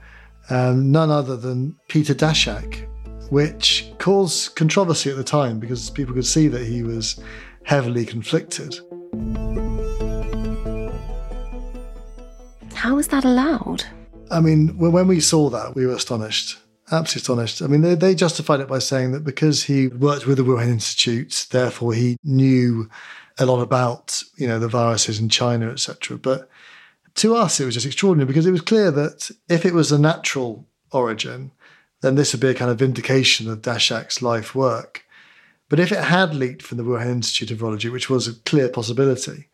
um, 0.50 0.90
none 0.90 1.10
other 1.10 1.36
than 1.36 1.76
Peter 1.88 2.14
Daszak, 2.14 2.88
which 3.30 3.92
caused 3.98 4.54
controversy 4.56 5.10
at 5.10 5.16
the 5.16 5.24
time 5.24 5.58
because 5.58 5.90
people 5.90 6.14
could 6.14 6.26
see 6.26 6.48
that 6.48 6.66
he 6.66 6.82
was 6.82 7.20
heavily 7.64 8.04
conflicted. 8.04 8.78
How 12.74 12.96
was 12.96 13.08
that 13.08 13.24
allowed? 13.24 13.84
I 14.30 14.40
mean, 14.40 14.76
when 14.78 15.06
we 15.06 15.20
saw 15.20 15.50
that, 15.50 15.74
we 15.74 15.86
were 15.86 15.94
astonished. 15.94 16.58
Absolutely 16.90 17.20
astonished. 17.20 17.62
I 17.62 17.66
mean, 17.68 17.82
they, 17.82 17.94
they 17.94 18.14
justified 18.14 18.60
it 18.60 18.68
by 18.68 18.80
saying 18.80 19.12
that 19.12 19.24
because 19.24 19.64
he 19.64 19.88
worked 19.88 20.26
with 20.26 20.38
the 20.38 20.44
Wuhan 20.44 20.68
Institute, 20.68 21.46
therefore 21.50 21.94
he 21.94 22.16
knew 22.24 22.90
a 23.38 23.46
lot 23.46 23.62
about, 23.62 24.22
you 24.36 24.46
know, 24.46 24.58
the 24.58 24.68
viruses 24.68 25.20
in 25.20 25.28
China, 25.28 25.70
etc. 25.70 26.18
But 26.18 26.50
to 27.16 27.36
us, 27.36 27.60
it 27.60 27.64
was 27.64 27.74
just 27.74 27.86
extraordinary 27.86 28.26
because 28.26 28.46
it 28.46 28.52
was 28.52 28.60
clear 28.60 28.90
that 28.90 29.30
if 29.48 29.64
it 29.66 29.74
was 29.74 29.92
a 29.92 29.98
natural 29.98 30.66
origin, 30.90 31.52
then 32.00 32.14
this 32.14 32.32
would 32.32 32.40
be 32.40 32.48
a 32.48 32.54
kind 32.54 32.70
of 32.70 32.78
vindication 32.78 33.48
of 33.50 33.62
Dashak's 33.62 34.22
life 34.22 34.54
work. 34.54 35.04
But 35.68 35.80
if 35.80 35.92
it 35.92 36.04
had 36.04 36.34
leaked 36.34 36.62
from 36.62 36.78
the 36.78 36.84
Wuhan 36.84 37.06
Institute 37.06 37.50
of 37.50 37.58
Virology, 37.58 37.90
which 37.90 38.10
was 38.10 38.28
a 38.28 38.34
clear 38.34 38.68
possibility, 38.68 39.48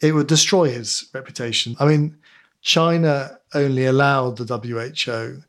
it 0.00 0.12
would 0.14 0.26
destroy 0.26 0.70
his 0.70 1.08
reputation. 1.14 1.76
I 1.80 1.86
mean, 1.86 2.16
China 2.60 3.38
only 3.54 3.86
allowed 3.86 4.36
the 4.36 4.56
WHO 4.56 5.42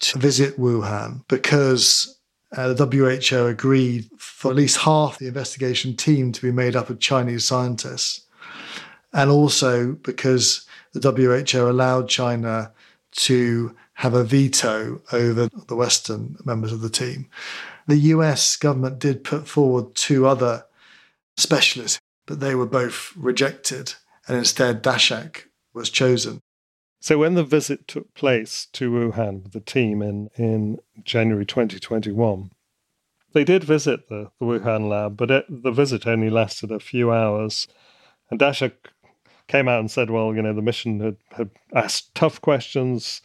to 0.00 0.18
visit 0.18 0.58
Wuhan 0.58 1.24
because 1.28 2.16
uh, 2.56 2.72
the 2.72 2.86
WHO 2.86 3.46
agreed 3.46 4.08
for 4.18 4.50
at 4.50 4.56
least 4.56 4.78
half 4.78 5.18
the 5.18 5.28
investigation 5.28 5.96
team 5.96 6.32
to 6.32 6.42
be 6.42 6.52
made 6.52 6.76
up 6.76 6.90
of 6.90 7.00
Chinese 7.00 7.44
scientists. 7.44 8.22
And 9.12 9.30
also 9.30 9.92
because 9.92 10.66
the 10.92 11.12
WHO 11.12 11.68
allowed 11.68 12.08
China 12.08 12.72
to 13.12 13.74
have 13.94 14.14
a 14.14 14.24
veto 14.24 15.02
over 15.12 15.48
the 15.66 15.76
Western 15.76 16.36
members 16.44 16.72
of 16.72 16.80
the 16.80 16.90
team. 16.90 17.28
The 17.86 17.96
US 17.96 18.56
government 18.56 18.98
did 18.98 19.24
put 19.24 19.48
forward 19.48 19.94
two 19.94 20.26
other 20.26 20.64
specialists, 21.36 22.00
but 22.26 22.40
they 22.40 22.54
were 22.54 22.66
both 22.66 23.12
rejected, 23.16 23.94
and 24.26 24.36
instead 24.36 24.82
Dashak 24.82 25.46
was 25.74 25.90
chosen. 25.90 26.40
So, 27.02 27.18
when 27.18 27.34
the 27.34 27.44
visit 27.44 27.88
took 27.88 28.12
place 28.14 28.66
to 28.74 28.90
Wuhan 28.90 29.42
with 29.42 29.52
the 29.52 29.60
team 29.60 30.02
in, 30.02 30.28
in 30.36 30.78
January 31.02 31.46
2021, 31.46 32.50
they 33.32 33.44
did 33.44 33.64
visit 33.64 34.08
the, 34.08 34.30
the 34.38 34.44
Wuhan 34.44 34.88
lab, 34.88 35.16
but 35.16 35.30
it, 35.30 35.44
the 35.48 35.70
visit 35.70 36.06
only 36.06 36.28
lasted 36.28 36.70
a 36.70 36.78
few 36.78 37.10
hours. 37.10 37.68
And 38.30 38.38
Daszak 38.38 38.72
came 39.50 39.68
out 39.68 39.80
and 39.80 39.90
said, 39.90 40.10
well, 40.10 40.34
you 40.34 40.40
know, 40.40 40.54
the 40.54 40.62
mission 40.62 41.00
had, 41.00 41.16
had 41.32 41.50
asked 41.74 42.14
tough 42.14 42.40
questions. 42.40 43.20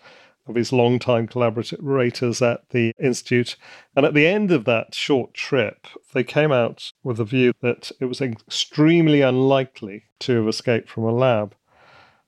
of 0.47 0.55
his 0.55 0.71
longtime 0.71 1.27
collaborators 1.27 2.41
at 2.41 2.69
the 2.69 2.93
Institute. 3.01 3.55
And 3.95 4.05
at 4.05 4.13
the 4.13 4.27
end 4.27 4.51
of 4.51 4.65
that 4.65 4.93
short 4.93 5.33
trip, 5.33 5.88
they 6.13 6.23
came 6.23 6.51
out 6.51 6.91
with 7.03 7.19
a 7.19 7.25
view 7.25 7.53
that 7.61 7.91
it 7.99 8.05
was 8.05 8.21
extremely 8.21 9.21
unlikely 9.21 10.03
to 10.19 10.38
have 10.38 10.47
escaped 10.47 10.89
from 10.89 11.03
a 11.03 11.11
lab. 11.11 11.55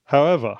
However, 0.06 0.58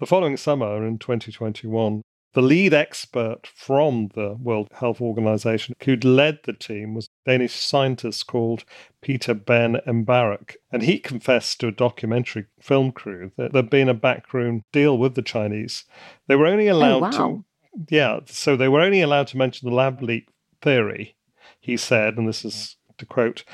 the 0.00 0.06
following 0.06 0.36
summer 0.36 0.86
in 0.86 0.98
2021, 0.98 2.02
the 2.32 2.42
lead 2.42 2.72
expert 2.72 3.46
from 3.46 4.10
the 4.14 4.36
World 4.40 4.68
Health 4.72 5.00
Organization 5.00 5.74
who'd 5.84 6.04
led 6.04 6.40
the 6.44 6.52
team 6.52 6.94
was 6.94 7.06
a 7.06 7.30
Danish 7.30 7.54
scientist 7.54 8.26
called 8.26 8.64
Peter 9.02 9.34
Ben 9.34 9.78
Embarek. 9.86 10.56
And 10.70 10.82
he 10.82 10.98
confessed 10.98 11.60
to 11.60 11.68
a 11.68 11.72
documentary 11.72 12.46
film 12.60 12.92
crew 12.92 13.32
that 13.36 13.52
there'd 13.52 13.70
been 13.70 13.88
a 13.88 13.94
backroom 13.94 14.62
deal 14.72 14.96
with 14.96 15.14
the 15.14 15.22
Chinese. 15.22 15.84
They 16.28 16.36
were 16.36 16.46
only 16.46 16.70
oh, 16.70 16.76
allowed 16.76 16.96
oh, 16.96 17.00
wow. 17.00 17.10
to. 17.10 17.44
Yeah, 17.88 18.20
so 18.26 18.56
they 18.56 18.68
were 18.68 18.80
only 18.80 19.00
allowed 19.00 19.28
to 19.28 19.38
mention 19.38 19.68
the 19.68 19.74
lab 19.74 20.02
leak 20.02 20.28
theory, 20.60 21.16
he 21.60 21.76
said, 21.76 22.16
and 22.16 22.28
this 22.28 22.44
is 22.44 22.76
to 22.98 23.06
quote, 23.06 23.44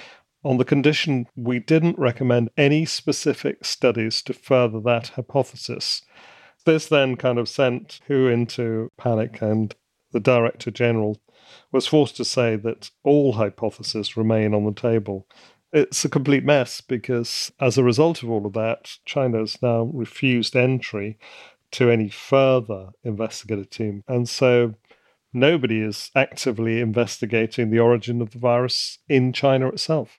on 0.45 0.59
the 0.59 0.65
condition 0.65 1.27
we 1.35 1.59
didn't 1.59 1.99
recommend 1.99 2.51
any 2.57 2.85
specific 2.85 3.65
studies 3.65 4.23
to 4.23 4.33
further 4.33 4.81
that 4.81 5.09
hypothesis. 5.09 6.03
This 6.67 6.89
then 6.89 7.15
kind 7.17 7.39
of 7.39 7.49
sent 7.49 8.01
WHO 8.09 8.27
into 8.27 8.91
panic, 8.99 9.41
and 9.41 9.75
the 10.11 10.19
Director 10.19 10.73
General 10.73 11.17
was 11.71 11.87
forced 11.87 12.17
to 12.17 12.25
say 12.25 12.57
that 12.57 12.91
all 13.05 13.35
hypotheses 13.35 14.17
remain 14.17 14.53
on 14.53 14.65
the 14.65 14.73
table. 14.73 15.29
It's 15.73 16.05
a 16.05 16.09
complete 16.09 16.45
mess 16.45 16.81
because, 16.81 17.53
as 17.61 17.79
a 17.79 17.85
result 17.85 18.25
of 18.25 18.31
all 18.31 18.45
of 18.45 18.53
that, 18.55 18.99
China 19.05 19.39
has 19.39 19.63
now 19.63 19.85
refused 19.95 20.57
entry 20.57 21.19
to 21.71 21.89
any 21.89 22.09
further 22.09 22.89
investigative 23.05 23.71
team. 23.71 24.03
And 24.09 24.29
so 24.29 24.75
nobody 25.33 25.81
is 25.81 26.11
actively 26.17 26.81
investigating 26.81 27.71
the 27.71 27.79
origin 27.79 28.21
of 28.21 28.31
the 28.31 28.39
virus 28.39 28.99
in 29.09 29.33
China 29.33 29.69
itself. 29.69 30.19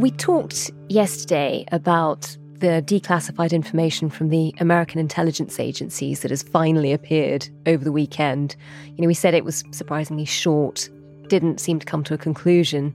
We 0.00 0.10
talked 0.10 0.70
yesterday 0.88 1.66
about 1.72 2.34
the 2.54 2.82
declassified 2.86 3.52
information 3.52 4.08
from 4.08 4.30
the 4.30 4.54
American 4.58 4.98
intelligence 4.98 5.60
agencies 5.60 6.20
that 6.20 6.30
has 6.30 6.42
finally 6.42 6.94
appeared 6.94 7.50
over 7.66 7.84
the 7.84 7.92
weekend. 7.92 8.56
You 8.86 9.02
know, 9.02 9.08
we 9.08 9.12
said 9.12 9.34
it 9.34 9.44
was 9.44 9.62
surprisingly 9.72 10.24
short, 10.24 10.88
didn't 11.26 11.60
seem 11.60 11.78
to 11.80 11.84
come 11.84 12.02
to 12.04 12.14
a 12.14 12.18
conclusion. 12.18 12.94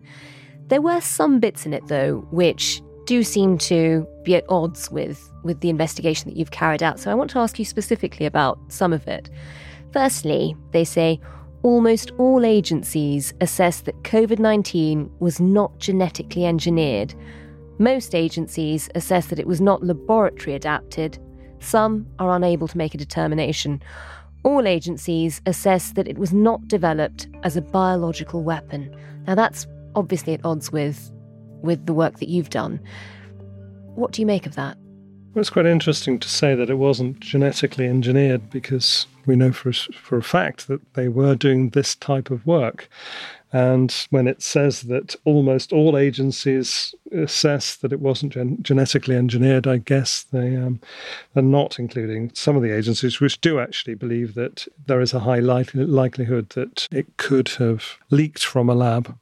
There 0.70 0.82
were 0.82 1.00
some 1.00 1.40
bits 1.40 1.68
in 1.68 1.76
it, 1.76 1.86
though, 1.90 2.26
which 2.32 2.82
do 3.06 3.24
seem 3.24 3.60
to 3.60 4.08
be 4.24 4.34
at 4.34 4.46
odds 4.50 4.90
with, 4.90 5.32
with 5.44 5.60
the 5.60 5.70
investigation 5.70 6.32
that 6.32 6.38
you've 6.38 6.50
carried 6.50 6.82
out. 6.82 7.00
So 7.00 7.12
I 7.12 7.14
want 7.14 7.30
to 7.32 7.38
ask 7.38 7.60
you 7.60 7.66
specifically 7.66 8.26
about 8.26 8.58
some 8.70 8.92
of 8.92 9.08
it. 9.08 9.30
Firstly, 9.94 10.56
they 10.72 10.84
say 10.84 11.20
almost 11.66 12.12
all 12.20 12.46
agencies 12.46 13.34
assess 13.42 13.82
that 13.82 14.04
COVID 14.04 14.38
19 14.38 15.10
was 15.20 15.40
not 15.40 15.80
genetically 15.80 16.46
engineered. 16.46 17.16
Most 17.80 18.14
agencies 18.14 18.88
assess 18.94 19.28
that 19.28 19.40
it 19.40 19.48
was 19.48 19.60
not 19.60 19.84
laboratory 19.84 20.54
adapted. 20.56 21.18
Some 21.60 22.06
are 22.20 22.36
unable 22.36 22.68
to 22.68 22.78
make 22.78 22.94
a 22.94 23.00
determination. 23.00 23.82
All 24.44 24.68
agencies 24.68 25.42
assess 25.48 25.94
that 25.94 26.08
it 26.08 26.20
was 26.20 26.32
not 26.32 26.68
developed 26.68 27.28
as 27.42 27.58
a 27.58 27.64
biological 27.64 28.44
weapon. 28.44 28.96
Now, 29.26 29.34
that's 29.34 29.66
obviously 29.96 30.36
at 30.36 30.46
odds 30.46 30.72
with, 30.72 31.12
with 31.64 31.88
the 31.88 31.96
work 31.96 32.20
that 32.20 32.30
you've 32.30 32.52
done. 32.52 32.80
What 33.96 34.12
do 34.12 34.22
you 34.22 34.28
make 34.28 34.46
of 34.46 34.54
that? 34.54 34.78
Well, 35.36 35.42
it's 35.42 35.50
quite 35.50 35.66
interesting 35.66 36.18
to 36.20 36.30
say 36.30 36.56
that 36.56 36.70
it 36.70 36.78
wasn't 36.78 37.20
genetically 37.20 37.88
engineered 37.88 38.50
because 38.50 39.06
we 39.26 39.36
know 39.36 39.52
for, 39.52 39.74
for 39.74 40.18
a 40.18 40.24
fact 40.24 40.70
that 40.70 40.94
they 40.94 41.10
were 41.10 41.36
doing 41.36 41.72
this 41.72 41.94
type 41.94 42.32
of 42.32 42.48
work. 42.48 42.88
And 43.52 43.94
when 44.12 44.30
it 44.30 44.42
says 44.42 44.84
that 44.84 45.14
almost 45.26 45.74
all 45.74 45.98
agencies 45.98 46.96
assess 47.12 47.76
that 47.76 47.92
it 47.92 48.00
wasn't 48.00 48.32
gen- 48.32 48.60
genetically 48.62 49.18
engineered, 49.18 49.68
I 49.68 49.76
guess 49.76 50.24
they 50.24 50.56
um, 50.56 50.80
are 51.36 51.42
not 51.42 51.80
including 51.80 52.32
some 52.34 52.56
of 52.56 52.64
the 52.64 52.74
agencies 52.74 53.20
which 53.20 53.42
do 53.42 53.60
actually 53.60 53.96
believe 53.96 54.36
that 54.36 54.70
there 54.86 55.02
is 55.02 55.14
a 55.14 55.20
high 55.20 55.40
likelihood 55.40 56.52
that 56.52 56.88
it 56.92 57.18
could 57.18 57.50
have 57.50 57.98
leaked 58.10 58.46
from 58.46 58.70
a 58.70 58.74
lab 58.74 59.18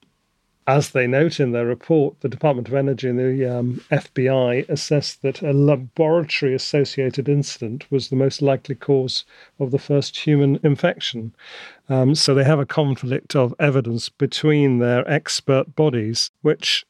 as 0.65 0.91
they 0.91 1.07
note 1.07 1.39
in 1.39 1.51
their 1.51 1.65
report, 1.65 2.21
the 2.21 2.29
Department 2.29 2.67
of 2.67 2.73
Energy 2.73 3.09
and 3.09 3.19
the 3.19 3.45
um, 3.45 3.81
FBI 3.91 4.67
assessed 4.69 5.21
that 5.21 5.41
a 5.41 5.51
laboratory 5.51 6.55
associated 6.55 7.27
incident 7.27 7.89
was 7.91 8.09
the 8.09 8.15
most 8.15 8.41
likely 8.41 8.75
cause 8.75 9.25
of 9.59 9.71
the 9.71 9.79
first 9.79 10.17
human 10.17 10.59
infection. 10.63 11.35
Um, 11.89 12.15
so 12.15 12.33
they 12.33 12.45
have 12.45 12.59
a 12.59 12.65
conflict 12.65 13.35
of 13.35 13.53
evidence 13.59 14.07
between 14.07 14.79
their 14.79 15.09
expert 15.09 15.75
bodies, 15.75 16.31
which 16.41 16.85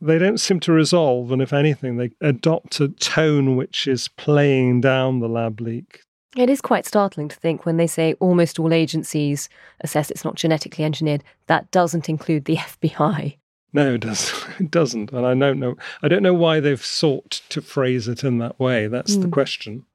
they 0.00 0.18
don't 0.18 0.38
seem 0.38 0.60
to 0.60 0.72
resolve. 0.72 1.32
And 1.32 1.42
if 1.42 1.52
anything, 1.52 1.96
they 1.96 2.12
adopt 2.20 2.80
a 2.80 2.88
tone 2.88 3.56
which 3.56 3.88
is 3.88 4.08
playing 4.08 4.82
down 4.82 5.18
the 5.18 5.28
lab 5.28 5.60
leak 5.60 6.03
it 6.36 6.50
is 6.50 6.60
quite 6.60 6.86
startling 6.86 7.28
to 7.28 7.36
think 7.36 7.64
when 7.64 7.76
they 7.76 7.86
say 7.86 8.14
almost 8.14 8.58
all 8.58 8.72
agencies 8.72 9.48
assess 9.80 10.10
it's 10.10 10.24
not 10.24 10.34
genetically 10.34 10.84
engineered, 10.84 11.24
that 11.46 11.70
doesn't 11.70 12.08
include 12.08 12.44
the 12.44 12.56
FBI. 12.56 13.36
No, 13.72 13.94
it, 13.94 14.00
does, 14.00 14.32
it 14.58 14.70
doesn't. 14.70 15.12
And 15.12 15.26
I 15.26 15.34
don't 15.34 15.60
know 15.60 15.76
I 16.02 16.08
don't 16.08 16.22
know 16.22 16.34
why 16.34 16.60
they've 16.60 16.84
sought 16.84 17.42
to 17.50 17.60
phrase 17.60 18.08
it 18.08 18.24
in 18.24 18.38
that 18.38 18.58
way. 18.58 18.86
That's 18.86 19.16
mm. 19.16 19.22
the 19.22 19.26
hmm. 19.26 19.32
question. 19.32 19.86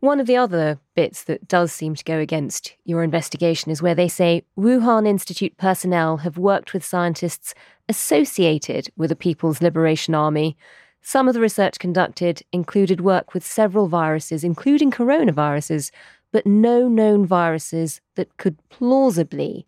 One 0.00 0.18
of 0.18 0.26
the 0.26 0.36
other 0.36 0.78
bits 0.94 1.24
that 1.24 1.46
does 1.46 1.72
seem 1.72 1.94
to 1.94 2.04
go 2.04 2.18
against 2.18 2.74
your 2.84 3.02
investigation 3.02 3.70
is 3.70 3.82
where 3.82 3.94
they 3.94 4.08
say 4.08 4.44
Wuhan 4.58 5.06
Institute 5.06 5.58
personnel 5.58 6.18
have 6.18 6.38
worked 6.38 6.72
with 6.72 6.82
scientists 6.82 7.54
associated 7.86 8.88
with 8.96 9.10
the 9.10 9.16
People's 9.16 9.60
Liberation 9.60 10.14
Army 10.14 10.56
some 11.02 11.28
of 11.28 11.34
the 11.34 11.40
research 11.40 11.78
conducted 11.78 12.42
included 12.52 13.00
work 13.00 13.34
with 13.34 13.44
several 13.44 13.88
viruses, 13.88 14.44
including 14.44 14.90
coronaviruses, 14.90 15.90
but 16.32 16.46
no 16.46 16.88
known 16.88 17.26
viruses 17.26 18.00
that 18.14 18.36
could 18.36 18.56
plausibly 18.68 19.66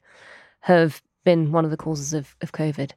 have 0.61 1.03
been 1.25 1.53
one 1.53 1.65
of 1.65 1.71
the 1.71 1.77
causes 1.77 2.13
of, 2.13 2.37
of 2.41 2.53
COVID. 2.53 2.93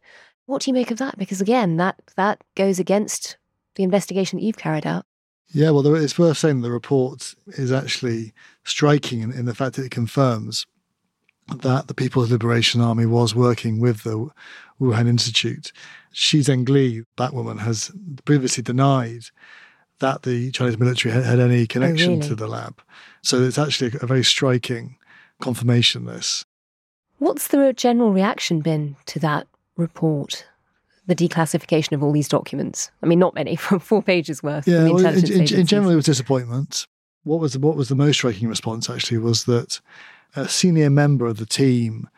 What 0.45 0.62
do 0.62 0.69
you 0.69 0.74
make 0.74 0.91
of 0.91 0.98
that? 1.00 1.17
Because 1.17 1.41
again, 1.41 1.78
that 1.78 1.95
that 2.15 2.43
goes 2.56 2.80
against 2.80 3.38
the 3.76 3.84
investigation 3.84 4.38
that 4.38 4.45
you've 4.45 4.58
carried 4.58 4.86
out. 4.86 5.06
Yeah, 5.50 5.71
well, 5.71 5.95
it's 5.95 6.17
worth 6.17 6.38
saying 6.38 6.62
the 6.62 6.71
report 6.71 7.36
is 7.48 7.71
actually 7.71 8.34
striking 8.63 9.21
in, 9.21 9.32
in 9.32 9.45
the 9.45 9.56
fact 9.56 9.76
that 9.76 9.86
it 9.86 9.91
confirms 9.91 10.65
that 11.48 11.88
the 11.88 11.93
People's 11.93 12.32
Liberation 12.32 12.82
Army 12.82 13.06
was 13.06 13.36
working 13.36 13.80
with 13.80 14.04
the 14.04 14.30
Wuhan 14.79 15.07
Institute. 15.07 15.71
Shi 16.11 16.39
Zhengli, 16.39 17.03
that 17.17 17.33
woman, 17.33 17.59
has 17.59 17.91
previously 18.25 18.63
denied 18.63 19.25
that 19.99 20.23
the 20.23 20.51
Chinese 20.51 20.77
military 20.77 21.13
had, 21.13 21.23
had 21.23 21.39
any 21.39 21.65
connection 21.65 22.11
oh, 22.11 22.15
really? 22.15 22.27
to 22.27 22.35
the 22.35 22.47
lab. 22.47 22.81
So 23.21 23.41
it's 23.41 23.57
actually 23.57 23.91
a, 24.01 24.05
very 24.05 24.23
striking 24.23 24.97
confirmation, 25.41 26.05
this. 26.05 26.45
What's 27.17 27.47
the 27.47 27.73
general 27.73 28.11
reaction 28.11 28.59
been 28.59 28.97
to 29.07 29.19
that 29.19 29.47
report? 29.77 30.45
The 31.07 31.15
declassification 31.15 31.93
of 31.93 32.03
all 32.03 32.11
these 32.11 32.27
documents. 32.27 32.91
I 33.01 33.05
mean, 33.05 33.19
not 33.19 33.35
many, 33.35 33.55
from 33.55 33.79
four 33.79 34.01
pages 34.01 34.43
worth. 34.43 34.67
Yeah, 34.67 34.89
well, 34.89 35.05
in, 35.05 35.31
in, 35.31 35.53
in 35.53 35.65
general, 35.65 35.91
it 35.91 35.95
was 35.95 36.05
disappointment. 36.05 36.88
What 37.23 37.39
was 37.39 37.53
the, 37.53 37.59
what 37.59 37.75
was 37.75 37.89
the 37.89 37.95
most 37.95 38.17
striking 38.17 38.47
response 38.47 38.89
actually 38.89 39.17
was 39.17 39.45
that 39.45 39.79
a 40.35 40.47
senior 40.47 40.89
member 40.89 41.25
of 41.25 41.38
the 41.38 41.45
team 41.45 42.09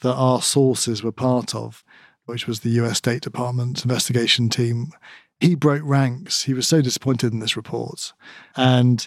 that 0.00 0.14
our 0.14 0.42
sources 0.42 1.02
were 1.02 1.12
part 1.12 1.54
of, 1.54 1.84
which 2.26 2.46
was 2.46 2.60
the 2.60 2.70
US 2.70 2.98
State 2.98 3.22
Department's 3.22 3.84
investigation 3.84 4.48
team, 4.48 4.92
he 5.40 5.54
broke 5.54 5.82
ranks. 5.84 6.42
He 6.42 6.54
was 6.54 6.66
so 6.66 6.80
disappointed 6.80 7.32
in 7.32 7.40
this 7.40 7.56
report. 7.56 8.12
And 8.56 9.06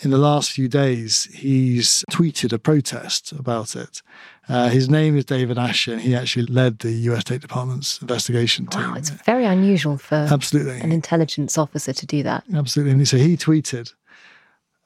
in 0.00 0.10
the 0.10 0.18
last 0.18 0.52
few 0.52 0.68
days, 0.68 1.24
he's 1.34 2.04
tweeted 2.10 2.52
a 2.52 2.58
protest 2.58 3.32
about 3.32 3.74
it. 3.74 4.00
Uh, 4.48 4.68
his 4.68 4.88
name 4.88 5.16
is 5.16 5.24
David 5.24 5.58
Asher, 5.58 5.94
and 5.94 6.00
he 6.00 6.14
actually 6.14 6.46
led 6.46 6.78
the 6.78 6.92
US 6.92 7.22
State 7.22 7.40
Department's 7.40 8.00
investigation 8.00 8.66
team. 8.66 8.82
Wow, 8.82 8.94
it's 8.94 9.10
very 9.10 9.44
unusual 9.44 9.98
for 9.98 10.14
Absolutely. 10.14 10.80
an 10.80 10.92
intelligence 10.92 11.58
officer 11.58 11.92
to 11.92 12.06
do 12.06 12.22
that. 12.22 12.44
Absolutely. 12.54 12.92
And 12.92 13.08
so 13.08 13.16
he 13.16 13.36
tweeted, 13.36 13.92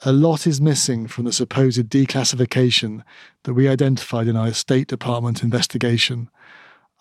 a 0.05 0.12
lot 0.12 0.46
is 0.46 0.61
missing 0.61 1.07
from 1.07 1.26
the 1.26 1.32
supposed 1.32 1.78
declassification 1.88 3.05
that 3.44 3.55
we 3.55 3.68
identified 3.68 4.26
in 4.26 4.36
our 4.36 4.53
State 4.53 4.88
Department 4.88 5.42
investigation. 5.42 6.28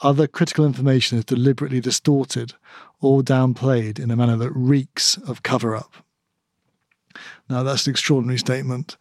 Other 0.02 0.28
critical 0.28 0.66
information 0.66 1.18
is 1.18 1.26
deliberately 1.26 1.80
distorted 1.80 2.54
or 3.00 3.22
downplayed 3.22 4.00
in 4.00 4.10
a 4.12 4.16
manner 4.16 4.38
that 4.38 4.52
reeks 4.52 5.18
of 5.18 5.44
cover 5.44 5.76
up. 5.76 5.94
Now, 7.50 7.64
that's 7.64 7.86
an 7.86 7.92
extraordinary 7.92 8.40
statement. 8.40 8.98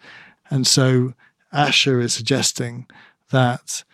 And 0.50 0.66
so 0.66 1.14
Asher 1.52 2.00
is 2.00 2.12
suggesting 2.12 2.86
that 3.30 3.84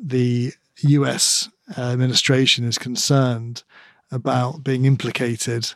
the 0.00 0.52
US 0.78 1.48
administration 1.76 2.64
is 2.64 2.78
concerned 2.78 3.62
about 4.10 4.64
being 4.64 4.84
implicated 4.84 5.74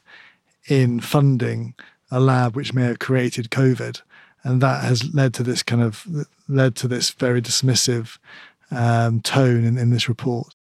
in 0.68 1.01
funding 1.01 1.74
a 2.11 2.20
lab 2.20 2.57
which 2.57 2.74
may 2.74 2.82
have 2.82 2.99
created 2.99 3.51
COVID. 3.51 4.03
And 4.43 4.61
that 4.61 4.84
has 4.84 5.12
led 5.12 5.34
to 5.34 5.43
this 5.43 5.62
kind 5.62 5.82
of 5.82 6.07
led 6.49 6.74
to 6.76 6.88
this 6.88 7.11
very 7.11 7.43
dismissive 7.43 8.18
um, 8.70 9.20
tone 9.20 9.64
in, 9.64 9.76
in 9.76 9.91
this 9.91 10.09
report. 10.09 10.55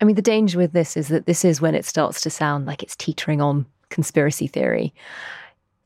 I 0.00 0.04
mean, 0.04 0.16
the 0.16 0.22
danger 0.22 0.58
with 0.58 0.72
this 0.72 0.96
is 0.96 1.08
that 1.08 1.26
this 1.26 1.44
is 1.44 1.60
when 1.60 1.74
it 1.74 1.84
starts 1.84 2.20
to 2.22 2.30
sound 2.30 2.66
like 2.66 2.82
it's 2.82 2.96
teetering 2.96 3.40
on 3.40 3.66
conspiracy 3.90 4.46
theory. 4.46 4.94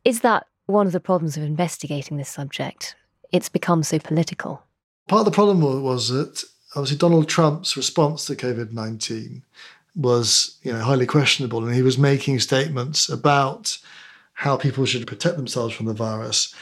Is 0.05 0.21
that 0.21 0.47
one 0.67 0.87
of 0.87 0.93
the 0.93 1.01
problems 1.01 1.37
of 1.37 1.43
investigating 1.43 2.17
this 2.17 2.29
subject? 2.29 2.95
It's 3.33 3.49
become 3.49 3.83
so 3.83 3.99
political. 3.99 4.63
Part 5.09 5.21
of 5.21 5.25
the 5.25 5.33
problem 5.33 5.61
was 5.83 6.09
that 6.09 6.45
obviously 6.77 6.97
Donald 6.97 7.29
Trump's 7.29 7.77
response 7.77 8.25
to 8.27 8.37
COVID 8.37 8.73
19 8.73 9.43
was 9.97 10.59
you 10.63 10.73
know, 10.73 10.81
highly 10.81 11.07
questionable, 11.07 11.65
and 11.65 11.75
he 11.75 11.83
was 11.83 11.99
making 11.99 12.41
statements 12.41 13.09
about 13.09 13.79
how 14.35 14.57
people 14.57 14.85
should 14.85 15.07
protect 15.07 15.37
themselves 15.37 15.75
from 15.75 15.87
the 15.87 15.95
virus 15.95 16.55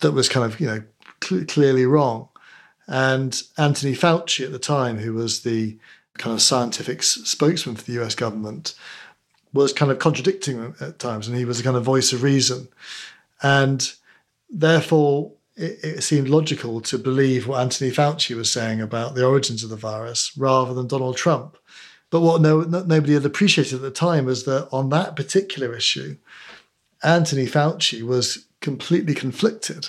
that 0.00 0.12
was 0.12 0.28
kind 0.28 0.44
of 0.44 0.60
you 0.60 0.66
know 0.66 0.82
cl- 1.22 1.44
clearly 1.46 1.86
wrong. 1.86 2.28
And 2.86 3.42
Anthony 3.56 3.94
Fauci 3.94 4.44
at 4.44 4.52
the 4.52 4.58
time, 4.58 4.98
who 4.98 5.14
was 5.14 5.42
the 5.42 5.78
kind 6.18 6.34
of 6.34 6.42
scientific 6.42 7.02
spokesman 7.02 7.76
for 7.76 7.84
the 7.84 8.02
US 8.02 8.14
government, 8.14 8.74
was 9.52 9.72
kind 9.72 9.90
of 9.90 9.98
contradicting 9.98 10.60
them 10.60 10.74
at 10.80 10.98
times, 10.98 11.28
and 11.28 11.36
he 11.36 11.44
was 11.44 11.60
a 11.60 11.62
kind 11.62 11.76
of 11.76 11.84
voice 11.84 12.12
of 12.12 12.22
reason. 12.22 12.68
And 13.42 13.92
therefore, 14.50 15.32
it, 15.56 15.78
it, 15.84 16.02
seemed 16.02 16.28
logical 16.28 16.80
to 16.80 16.98
believe 16.98 17.46
what 17.46 17.60
Anthony 17.60 17.90
Fauci 17.90 18.34
was 18.34 18.50
saying 18.50 18.80
about 18.80 19.14
the 19.14 19.24
origins 19.24 19.62
of 19.62 19.70
the 19.70 19.76
virus 19.76 20.36
rather 20.36 20.74
than 20.74 20.88
Donald 20.88 21.16
Trump. 21.16 21.56
But 22.10 22.20
what 22.20 22.40
no, 22.40 22.62
nobody 22.62 23.14
had 23.14 23.24
appreciated 23.24 23.76
at 23.76 23.82
the 23.82 23.90
time 23.90 24.24
was 24.24 24.44
that 24.44 24.68
on 24.72 24.88
that 24.90 25.14
particular 25.14 25.74
issue, 25.74 26.16
Anthony 27.02 27.46
Fauci 27.46 28.02
was 28.02 28.46
completely 28.60 29.14
conflicted 29.14 29.88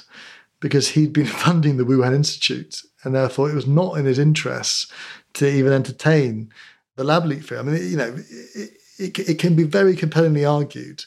because 0.59 0.89
he'd 0.89 1.13
been 1.13 1.25
funding 1.43 1.77
the 1.77 1.85
Wuhan 1.85 2.13
Institute, 2.13 2.83
and 3.03 3.15
therefore 3.15 3.49
it 3.49 3.55
was 3.55 3.67
not 3.67 3.97
in 3.97 4.05
his 4.05 4.19
interests 4.19 4.91
to 5.33 5.47
even 5.47 5.73
entertain 5.73 6.51
the 6.95 7.03
lab 7.03 7.25
leak 7.25 7.43
theory. 7.43 7.59
I 7.59 7.63
mean, 7.63 7.91
you 7.91 7.97
know, 7.97 8.15
it, 8.55 8.71
it, 8.97 9.19
it, 9.19 9.39
can 9.39 9.55
be 9.55 9.63
very 9.63 9.95
compellingly 9.95 10.45
argued 10.45 11.03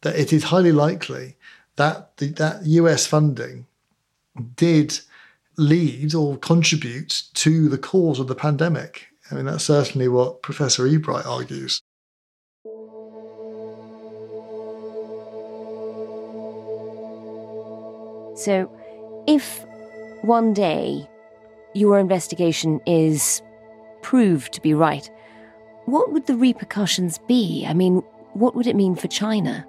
that 0.00 0.18
it 0.18 0.32
is 0.32 0.44
highly 0.44 0.72
likely 0.72 1.36
that 1.76 2.16
the, 2.16 2.28
that 2.28 2.64
US 2.64 3.06
funding 3.06 3.66
did 4.56 4.98
lead 5.56 6.14
or 6.14 6.38
contribute 6.38 7.24
to 7.34 7.68
the 7.68 7.78
cause 7.78 8.18
of 8.18 8.28
the 8.28 8.34
pandemic. 8.34 9.08
I 9.30 9.34
mean, 9.34 9.44
that's 9.44 9.64
certainly 9.64 10.08
what 10.08 10.42
Professor 10.42 10.86
Ebright 10.86 11.26
argues. 11.26 11.79
So, 18.40 18.70
if 19.26 19.66
one 20.22 20.54
day 20.54 21.06
your 21.74 21.98
investigation 21.98 22.80
is 22.86 23.42
proved 24.00 24.54
to 24.54 24.62
be 24.62 24.72
right, 24.72 25.10
what 25.84 26.10
would 26.10 26.26
the 26.26 26.36
repercussions 26.36 27.18
be? 27.18 27.66
I 27.68 27.74
mean, 27.74 27.96
what 28.32 28.56
would 28.56 28.66
it 28.66 28.76
mean 28.76 28.94
for 28.94 29.08
China? 29.08 29.66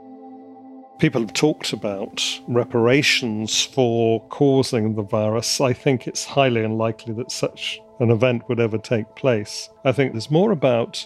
People 0.99 1.19
have 1.19 1.33
talked 1.33 1.73
about 1.73 2.23
reparations 2.47 3.65
for 3.65 4.25
causing 4.29 4.95
the 4.95 5.03
virus. 5.03 5.59
I 5.59 5.73
think 5.73 6.07
it's 6.07 6.23
highly 6.23 6.63
unlikely 6.63 7.13
that 7.15 7.29
such 7.29 7.81
an 7.99 8.09
event 8.09 8.47
would 8.47 8.61
ever 8.61 8.77
take 8.77 9.15
place. 9.15 9.69
I 9.83 9.91
think 9.91 10.13
there's 10.13 10.31
more 10.31 10.53
about 10.53 11.05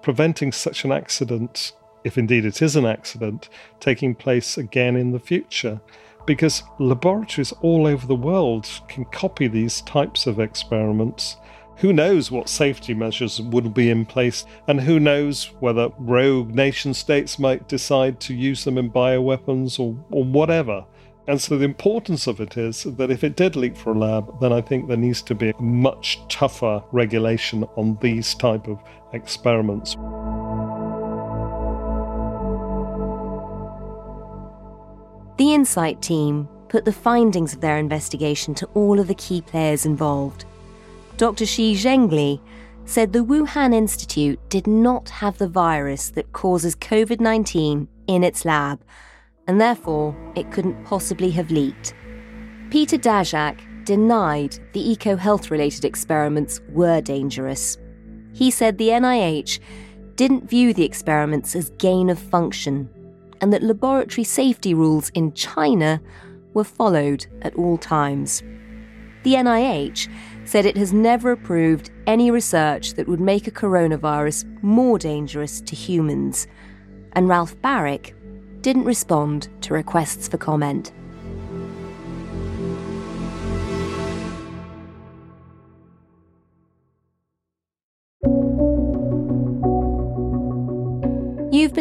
preventing 0.00 0.52
such 0.52 0.86
an 0.86 0.92
accident, 0.92 1.72
if 2.02 2.16
indeed 2.16 2.46
it 2.46 2.62
is 2.62 2.76
an 2.76 2.86
accident, 2.86 3.50
taking 3.78 4.14
place 4.14 4.56
again 4.56 4.96
in 4.96 5.10
the 5.12 5.20
future 5.20 5.82
because 6.26 6.62
laboratories 6.78 7.52
all 7.62 7.86
over 7.86 8.06
the 8.06 8.14
world 8.14 8.68
can 8.88 9.04
copy 9.06 9.48
these 9.48 9.80
types 9.82 10.26
of 10.26 10.40
experiments. 10.40 11.36
Who 11.78 11.92
knows 11.92 12.30
what 12.30 12.48
safety 12.48 12.94
measures 12.94 13.40
would 13.40 13.74
be 13.74 13.90
in 13.90 14.06
place, 14.06 14.46
and 14.68 14.80
who 14.80 15.00
knows 15.00 15.52
whether 15.60 15.90
rogue 15.98 16.54
nation 16.54 16.94
states 16.94 17.38
might 17.38 17.68
decide 17.68 18.20
to 18.20 18.34
use 18.34 18.64
them 18.64 18.78
in 18.78 18.90
bioweapons 18.90 19.78
or, 19.80 19.96
or 20.10 20.24
whatever. 20.24 20.84
And 21.26 21.40
so 21.40 21.56
the 21.56 21.64
importance 21.64 22.26
of 22.26 22.40
it 22.40 22.56
is 22.56 22.84
that 22.84 23.10
if 23.10 23.24
it 23.24 23.36
did 23.36 23.56
leak 23.56 23.76
for 23.76 23.92
a 23.92 23.98
lab, 23.98 24.40
then 24.40 24.52
I 24.52 24.60
think 24.60 24.88
there 24.88 24.96
needs 24.96 25.22
to 25.22 25.34
be 25.34 25.52
much 25.58 26.20
tougher 26.28 26.82
regulation 26.92 27.64
on 27.76 27.98
these 28.00 28.34
type 28.34 28.68
of 28.68 28.78
experiments. 29.12 29.96
The 35.36 35.52
Insight 35.52 36.00
team 36.00 36.48
put 36.68 36.84
the 36.84 36.92
findings 36.92 37.54
of 37.54 37.60
their 37.60 37.78
investigation 37.78 38.54
to 38.54 38.66
all 38.74 39.00
of 39.00 39.08
the 39.08 39.16
key 39.16 39.40
players 39.40 39.84
involved. 39.84 40.44
Dr. 41.16 41.44
Shi 41.44 41.74
Zhengli 41.74 42.40
said 42.84 43.12
the 43.12 43.24
Wuhan 43.24 43.74
Institute 43.74 44.38
did 44.48 44.68
not 44.68 45.08
have 45.08 45.38
the 45.38 45.48
virus 45.48 46.10
that 46.10 46.32
causes 46.32 46.76
COVID 46.76 47.18
19 47.18 47.88
in 48.06 48.22
its 48.22 48.44
lab, 48.44 48.80
and 49.48 49.60
therefore 49.60 50.14
it 50.36 50.52
couldn't 50.52 50.84
possibly 50.84 51.30
have 51.32 51.50
leaked. 51.50 51.94
Peter 52.70 52.96
Daszak 52.96 53.84
denied 53.84 54.58
the 54.72 54.96
EcoHealth 54.96 55.50
related 55.50 55.84
experiments 55.84 56.60
were 56.68 57.00
dangerous. 57.00 57.76
He 58.32 58.52
said 58.52 58.78
the 58.78 58.88
NIH 58.88 59.58
didn't 60.14 60.48
view 60.48 60.72
the 60.72 60.84
experiments 60.84 61.56
as 61.56 61.70
gain 61.70 62.08
of 62.08 62.20
function 62.20 62.88
and 63.40 63.52
that 63.52 63.62
laboratory 63.62 64.24
safety 64.24 64.74
rules 64.74 65.10
in 65.10 65.32
China 65.34 66.00
were 66.54 66.64
followed 66.64 67.26
at 67.42 67.54
all 67.56 67.76
times. 67.76 68.42
The 69.24 69.34
NIH 69.34 70.08
said 70.44 70.66
it 70.66 70.76
has 70.76 70.92
never 70.92 71.32
approved 71.32 71.90
any 72.06 72.30
research 72.30 72.94
that 72.94 73.08
would 73.08 73.20
make 73.20 73.46
a 73.46 73.50
coronavirus 73.50 74.62
more 74.62 74.98
dangerous 74.98 75.60
to 75.62 75.74
humans, 75.74 76.46
and 77.12 77.28
Ralph 77.28 77.56
Baric 77.62 78.12
didn't 78.60 78.84
respond 78.84 79.48
to 79.62 79.74
requests 79.74 80.28
for 80.28 80.36
comment. 80.36 80.92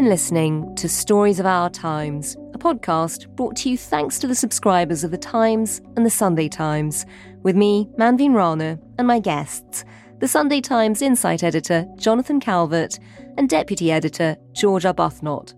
Been 0.04 0.10
listening 0.10 0.76
to 0.76 0.90
Stories 0.90 1.40
of 1.40 1.46
Our 1.46 1.70
Times, 1.70 2.36
a 2.54 2.58
podcast 2.58 3.34
brought 3.38 3.56
to 3.56 3.70
you 3.70 3.78
thanks 3.78 4.20
to 4.20 4.28
the 4.28 4.36
subscribers 4.36 5.06
of 5.06 5.12
The 5.12 5.18
Times 5.18 5.80
and 5.96 6.06
The 6.06 6.10
Sunday 6.10 6.50
Times, 6.50 7.06
with 7.42 7.56
me, 7.56 7.88
Manveen 7.98 8.36
Rana, 8.36 8.78
and 8.98 9.08
my 9.08 9.20
guests, 9.20 9.86
the 10.20 10.28
Sunday 10.28 10.60
Times 10.60 11.02
Insight 11.02 11.42
Editor, 11.42 11.86
Jonathan 11.96 12.42
Calvert, 12.42 13.00
and 13.38 13.48
Deputy 13.48 13.94
Editor, 13.94 14.36
George 14.52 14.84
Arbuthnott. 14.84 15.54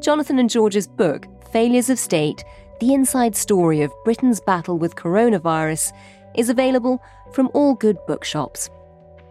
Jonathan 0.00 0.38
and 0.38 0.48
George's 0.48 0.86
book, 0.86 1.26
Failures 1.50 1.90
of 1.90 1.98
State 1.98 2.44
The 2.78 2.94
Inside 2.94 3.34
Story 3.34 3.82
of 3.82 3.92
Britain's 4.04 4.40
Battle 4.40 4.78
with 4.78 4.94
Coronavirus, 4.94 5.90
is 6.36 6.48
available 6.48 7.02
from 7.32 7.50
all 7.52 7.74
good 7.74 7.98
bookshops. 8.06 8.70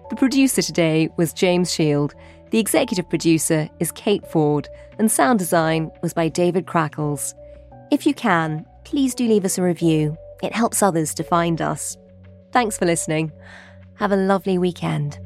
The 0.10 0.18
producer 0.18 0.62
today 0.62 1.10
was 1.16 1.32
James 1.32 1.74
Shield. 1.74 2.14
The 2.56 2.62
executive 2.62 3.10
producer 3.10 3.70
is 3.82 3.92
Kate 3.92 4.26
Ford, 4.32 4.70
and 4.98 5.12
sound 5.12 5.40
design 5.40 5.92
was 6.02 6.14
by 6.14 6.30
David 6.30 6.66
Crackles. 6.66 7.36
If 7.92 8.08
you 8.08 8.14
can, 8.14 8.66
please 8.86 9.14
do 9.14 9.28
leave 9.28 9.44
us 9.44 9.58
a 9.58 9.62
review. 9.62 10.16
It 10.42 10.56
helps 10.56 10.82
others 10.82 11.14
to 11.16 11.24
find 11.26 11.62
us. 11.62 11.98
Thanks 12.54 12.78
for 12.78 12.86
listening. 12.86 13.34
Have 13.96 14.14
a 14.14 14.16
lovely 14.16 14.58
weekend. 14.58 15.20